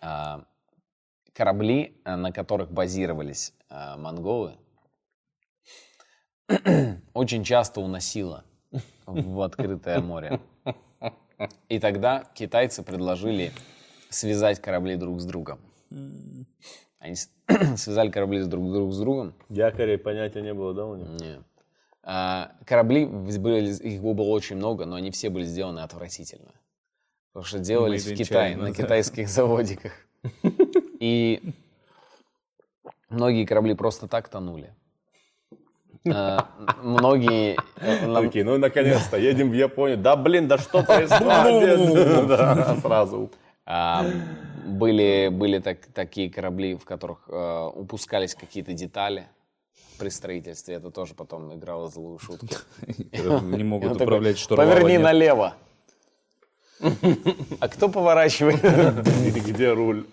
[0.00, 0.44] А,
[1.32, 4.56] корабли, а, на которых базировались а, монголы,
[7.14, 8.44] очень часто уносило
[9.06, 10.40] в открытое море.
[11.68, 13.52] И тогда китайцы предложили
[14.10, 15.60] связать корабли друг с другом.
[16.98, 17.14] Они
[17.76, 19.34] связали корабли друг, друг с другом.
[19.48, 21.08] Якорей понятия не было, да, у них?
[21.20, 21.42] Нет.
[22.02, 26.52] А, корабли, были, их было очень много, но они все были сделаны отвратительно.
[27.38, 28.74] Потому что делались Made в Китае, China, на да.
[28.74, 29.92] китайских заводиках.
[30.98, 31.40] И
[33.10, 34.74] многие корабли просто так тонули.
[36.12, 36.48] А,
[36.82, 37.56] Многие...
[37.76, 39.98] э, Такие, ну наконец-то, едем в Японию.
[39.98, 42.26] Да блин, да что происходит?
[42.28, 43.30] Да, сразу.
[43.64, 44.04] А,
[44.66, 49.28] были были так, такие корабли, в которых э, упускались какие-то детали
[49.96, 50.74] при строительстве.
[50.74, 52.48] Это тоже потом играло злую шутку.
[53.12, 54.72] Не могут управлять штурвалом.
[54.72, 55.54] Поверни налево.
[57.60, 58.62] А кто поворачивает?
[59.46, 60.06] Где руль?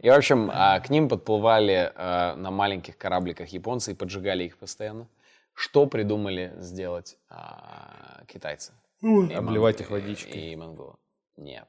[0.00, 4.58] И, в общем, а, к ним подплывали а, на маленьких корабликах японцы и поджигали их
[4.58, 5.08] постоянно.
[5.54, 8.72] Что придумали сделать а, китайцы?
[9.02, 10.52] Обливать их водичкой.
[10.52, 10.94] И монголы.
[11.36, 11.66] Нет.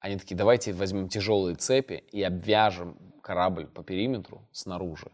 [0.00, 5.10] Они такие, давайте возьмем тяжелые цепи и обвяжем корабль по периметру снаружи,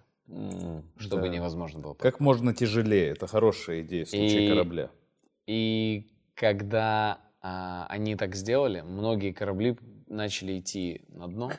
[0.99, 1.95] чтобы невозможно было.
[1.95, 3.11] Как можно тяжелее.
[3.11, 4.91] Это хорошая идея в случае И- корабля.
[5.47, 9.77] И когда а, они так сделали, многие корабли
[10.07, 11.51] начали идти на дно.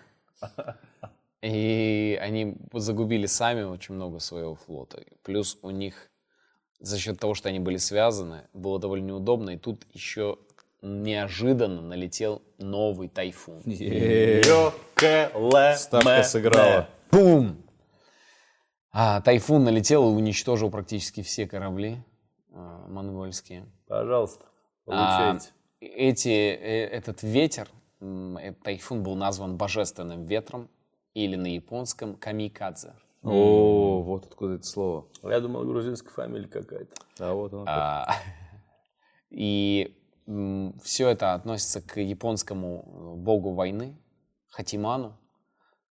[1.42, 5.04] И они загубили сами очень много своего флота.
[5.24, 6.10] Плюс у них
[6.80, 9.52] за счет того, что они были связаны, было довольно неудобно.
[9.52, 10.38] И тут еще
[10.82, 13.62] неожиданно налетел новый тайфун.
[15.76, 16.90] Ставка сыграла.
[17.12, 17.58] Бум!
[18.92, 21.98] А, тайфун налетел и уничтожил практически все корабли
[22.54, 23.66] а, монгольские.
[23.88, 24.46] Пожалуйста,
[24.88, 25.54] А, получайте.
[25.84, 27.70] Эти, э, этот ветер,
[28.00, 30.70] этот тайфун был назван божественным ветром
[31.14, 32.94] или на японском камикадзе.
[33.24, 35.08] О, вот откуда это слово.
[35.24, 36.94] Я думал, грузинская фамилия какая-то.
[37.20, 37.66] А вот оно.
[37.68, 38.16] А,
[39.30, 39.96] и
[40.84, 43.98] все это относится к японскому э, богу войны,
[44.50, 45.18] Хатиману,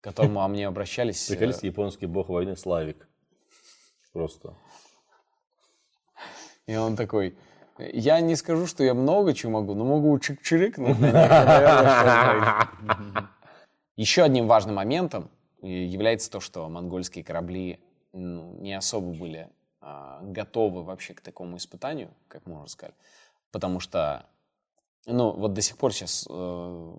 [0.01, 1.29] к которому ко мне обращались.
[1.29, 3.07] э, Приколись, японский бог войны Славик.
[4.11, 4.55] Просто.
[6.67, 7.37] И он такой,
[7.93, 10.95] Я не скажу, что я много чего могу, но могу чик-чирикнуть.
[13.97, 15.29] Еще одним важным моментом
[15.61, 17.79] э, является то, что монгольские корабли
[18.13, 22.95] ну, не особо были а, готовы вообще к такому испытанию, как мы уже сказали.
[23.51, 24.25] Потому что,
[25.05, 26.95] ну, вот до сих пор сейчас э,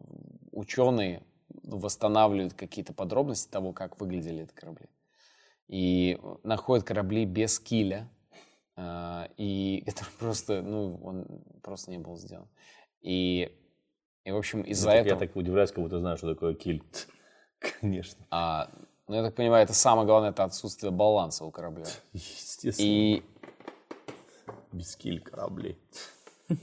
[0.52, 1.22] ученые
[1.62, 4.86] восстанавливают какие-то подробности того, как выглядели эти корабли.
[5.68, 8.08] И находят корабли без киля,
[8.76, 11.26] и это просто, ну, он
[11.62, 12.48] просто не был сделан.
[13.00, 13.50] И,
[14.24, 15.18] и в общем, из-за Я этого...
[15.20, 16.82] так удивляюсь, как будто знаю, что такое киль.
[17.80, 18.26] Конечно.
[18.30, 18.70] а,
[19.08, 21.84] ну, я так понимаю, это самое главное, это отсутствие баланса у корабля.
[22.12, 22.86] Естественно.
[22.86, 23.22] И
[24.72, 25.78] Без киль кораблей.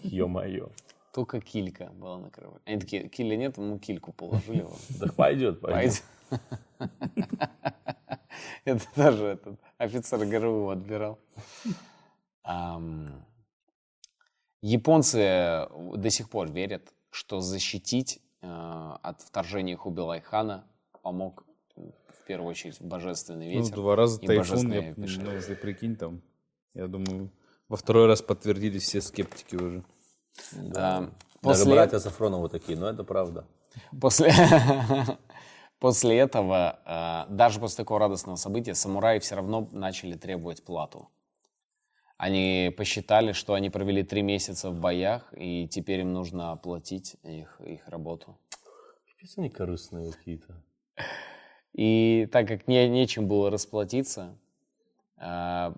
[0.03, 0.70] Ё-моё.
[1.14, 2.60] только килька была на корабле.
[2.66, 4.66] Они такие, киля нет, мы кильку положили.
[4.99, 5.62] Да пойдет.
[5.62, 6.03] Пойдет.
[8.66, 11.20] Это даже этот офицер ГРУ отбирал.
[14.61, 18.47] Японцы до сих пор верят, что защитить э,
[19.01, 20.65] от вторжения Хубилай-хана
[21.01, 21.45] помог
[21.75, 23.75] в первую очередь божественный Ну, ветер.
[23.75, 26.21] два раза и тайфун, я, ну, если прикинь, там,
[26.73, 27.31] я думаю,
[27.69, 29.83] во второй раз подтвердились все скептики уже.
[30.51, 33.45] Даже После, братья Сафроновы такие, но это правда.
[34.01, 34.33] после,
[35.79, 36.79] после этого,
[37.29, 41.07] э, даже после такого радостного события, самураи все равно начали требовать плату.
[42.20, 47.61] Они посчитали, что они провели три месяца в боях, и теперь им нужно оплатить их,
[47.65, 48.38] их работу.
[49.07, 50.61] Пипец они корыстные какие-то.
[51.74, 54.38] И так как не, нечем было расплатиться,
[55.15, 55.74] а,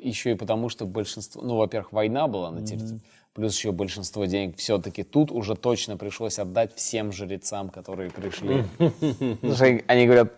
[0.00, 3.00] еще и потому, что большинство, ну, во-первых, война была на территории,
[3.32, 8.64] плюс еще большинство денег все-таки тут уже точно пришлось отдать всем жрецам, которые пришли.
[9.86, 10.32] Они говорят,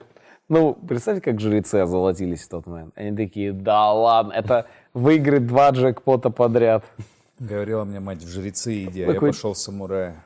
[0.48, 2.92] ну, представьте, как жрецы озолотились в тот момент.
[2.96, 6.84] Они такие, да ладно, это выиграть два джекпота подряд.
[7.38, 10.24] Говорила мне мать, в жрецы иди, а я пошел в самурая.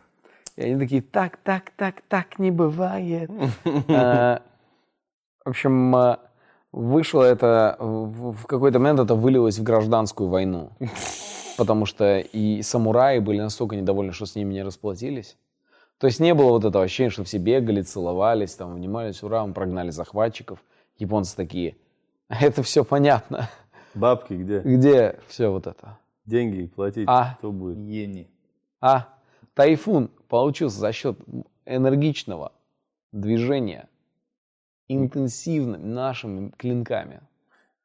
[0.56, 3.30] И они такие, так, так, так, так не бывает.
[3.88, 4.42] А,
[5.44, 6.20] В общем, а,
[6.72, 10.70] вышло это, в в какой-то момент это вылилось в гражданскую войну.
[11.58, 15.36] Потому что и самураи были настолько недовольны, что с ними не расплатились.
[15.98, 19.52] То есть не было вот этого ощущения, что все бегали, целовались, там, внимались, ура, мы
[19.52, 20.58] прогнали захватчиков.
[20.98, 21.76] Японцы такие,
[22.28, 23.48] это все понятно.
[23.94, 24.60] Бабки где?
[24.60, 25.98] Где все вот это?
[26.24, 27.04] Деньги платить.
[27.08, 27.34] А.
[27.38, 27.78] Кто будет?
[27.78, 28.28] Йени.
[28.80, 29.08] А
[29.54, 31.18] тайфун получился за счет
[31.66, 32.52] энергичного
[33.12, 33.88] движения
[34.88, 37.20] интенсивными нашими клинками.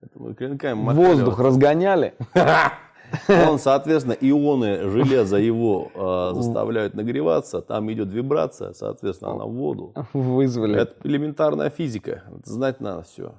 [0.02, 1.06] Это мы клинками махали.
[1.06, 2.14] Воздух разгоняли,
[3.30, 9.94] Он, соответственно, ионы железа его э, заставляют нагреваться, там идет вибрация, соответственно, она в воду.
[10.14, 10.82] вызвали.
[10.82, 12.24] Это элементарная физика.
[12.28, 13.36] Это знать надо все.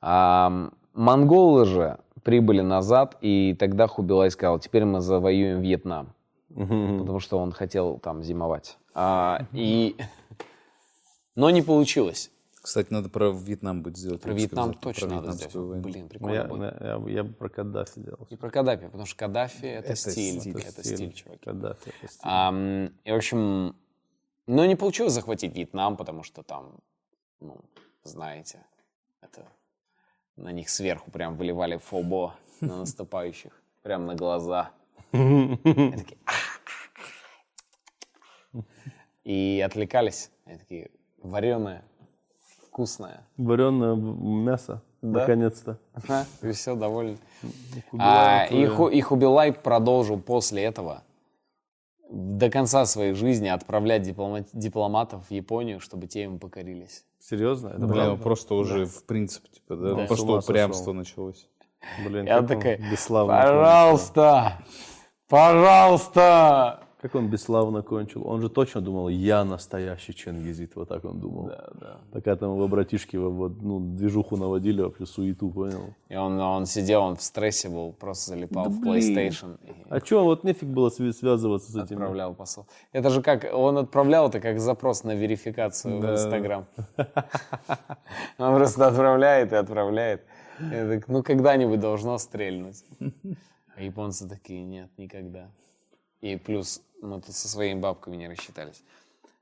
[0.00, 6.12] А, монголы же прибыли назад, и тогда Хубилай сказал, теперь мы завоюем Вьетнам.
[6.48, 8.78] Потому что он хотел там зимовать.
[8.94, 9.96] А, и...
[11.34, 12.30] Но не получилось.
[12.62, 14.22] Кстати, надо про Вьетнам будет сделать.
[14.22, 15.54] Про Вьетнам обязательно, точно про надо сделать.
[15.54, 15.82] войну.
[15.82, 16.80] Блин, Ну, прикольно Я, будет.
[16.80, 18.26] я, я бы про Каддафи делал.
[18.30, 21.44] И про Каддафи, потому что Каддафи это, Это стиль, стиль, это стиль, чуваки.
[21.44, 22.20] Каддафи, это стиль.
[22.24, 23.76] Ам, и, в общем,
[24.48, 26.78] ну, не получилось захватить Вьетнам, потому что там,
[27.38, 27.56] ну,
[28.02, 28.64] знаете,
[29.20, 29.46] это
[30.36, 34.70] на них сверху прям выливали фобо на наступающих, прям на глаза.
[35.12, 36.18] И такие.
[39.24, 40.30] И отвлекались.
[40.44, 40.90] Они такие,
[41.22, 41.82] вареное,
[42.68, 43.26] вкусное.
[43.36, 45.20] Вареное мясо, Да.
[45.20, 45.78] наконец-то.
[45.94, 47.18] Ага, И все довольны.
[47.98, 48.70] А, и, твоя.
[48.70, 51.02] Ху- и Хубилай продолжил после этого
[52.10, 57.04] до конца своей жизни отправлять диплома- дипломатов в Японию, чтобы те ему покорились.
[57.18, 57.68] Серьезно?
[57.68, 58.22] Это Блин, правда?
[58.22, 60.06] просто уже в принципе, типа, да, Да.
[60.06, 60.94] просто упрямство сошел.
[60.94, 61.48] началось.
[62.04, 64.58] Блин, Я такая, бесславно пожалуйста,
[65.28, 66.80] пожалуйста.
[67.06, 68.26] Как он бесславно кончил.
[68.26, 70.74] Он же точно думал, я настоящий Чингизит.
[70.74, 71.46] Вот так он думал.
[71.46, 71.96] Да, да.
[72.10, 75.94] Пока там его братишки вот, ну, движуху наводили, вообще суету, понял?
[76.08, 78.94] И он, он сидел, он в стрессе был, просто залипал Да в блин.
[78.94, 81.98] PlayStation и А что, вот нефиг было связываться с этим?
[81.98, 82.66] отправлял посол.
[82.90, 86.66] Это же как, он отправлял это как запрос на верификацию в Инстаграм.
[88.38, 90.24] Он просто отправляет и отправляет.
[91.06, 92.84] Ну, когда-нибудь должно стрельнуть.
[93.76, 95.50] А японцы такие, нет, никогда.
[96.22, 98.82] И плюс мы тут со своими бабками не рассчитались.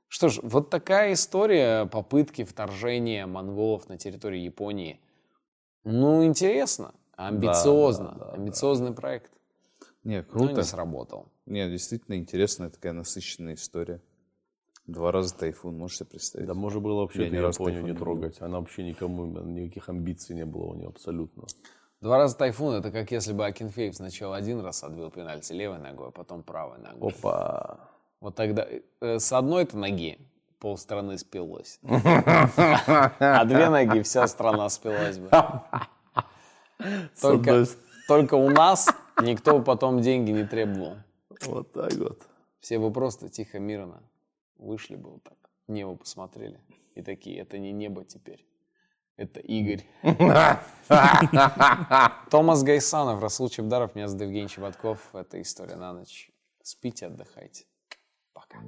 [0.07, 4.99] Что ж, вот такая история попытки вторжения монголов на территорию Японии.
[5.83, 9.31] Ну, интересно, амбициозно, да, да, амбициозный проект.
[10.03, 10.53] Не, Но круто.
[10.53, 11.27] не сработал.
[11.45, 14.01] Не, действительно интересная такая насыщенная история.
[14.87, 16.47] Два раза тайфун, можешь себе представить?
[16.47, 18.39] Да можно было вообще Я Японию не трогать.
[18.39, 21.45] Она вообще никому, никаких амбиций не было у нее абсолютно.
[22.05, 26.09] Два раза тайфун это как если бы Акинфеев сначала один раз отбил пенальти левой ногой,
[26.09, 27.11] а потом правой ногой.
[27.11, 27.79] Опа.
[28.21, 28.67] Вот тогда
[29.01, 30.19] э, с одной-то ноги
[30.59, 31.79] полстраны спилось.
[31.81, 35.31] А две ноги вся страна спилась бы.
[37.19, 37.65] Только,
[38.07, 38.87] только у нас
[39.23, 40.97] никто потом деньги не требовал.
[41.47, 42.21] Вот так вот.
[42.59, 44.03] Все бы просто тихо, мирно
[44.59, 45.37] вышли бы вот так,
[45.67, 46.59] небо посмотрели.
[46.93, 48.45] И такие, это не небо теперь.
[49.17, 49.85] Это Игорь.
[52.29, 54.99] Томас Гайсанов, Расул Чебдаров, меня зовут Евгений Чеботков.
[55.13, 56.29] Это «История на ночь».
[56.61, 57.65] Спите, отдыхайте.
[58.33, 58.59] Пока.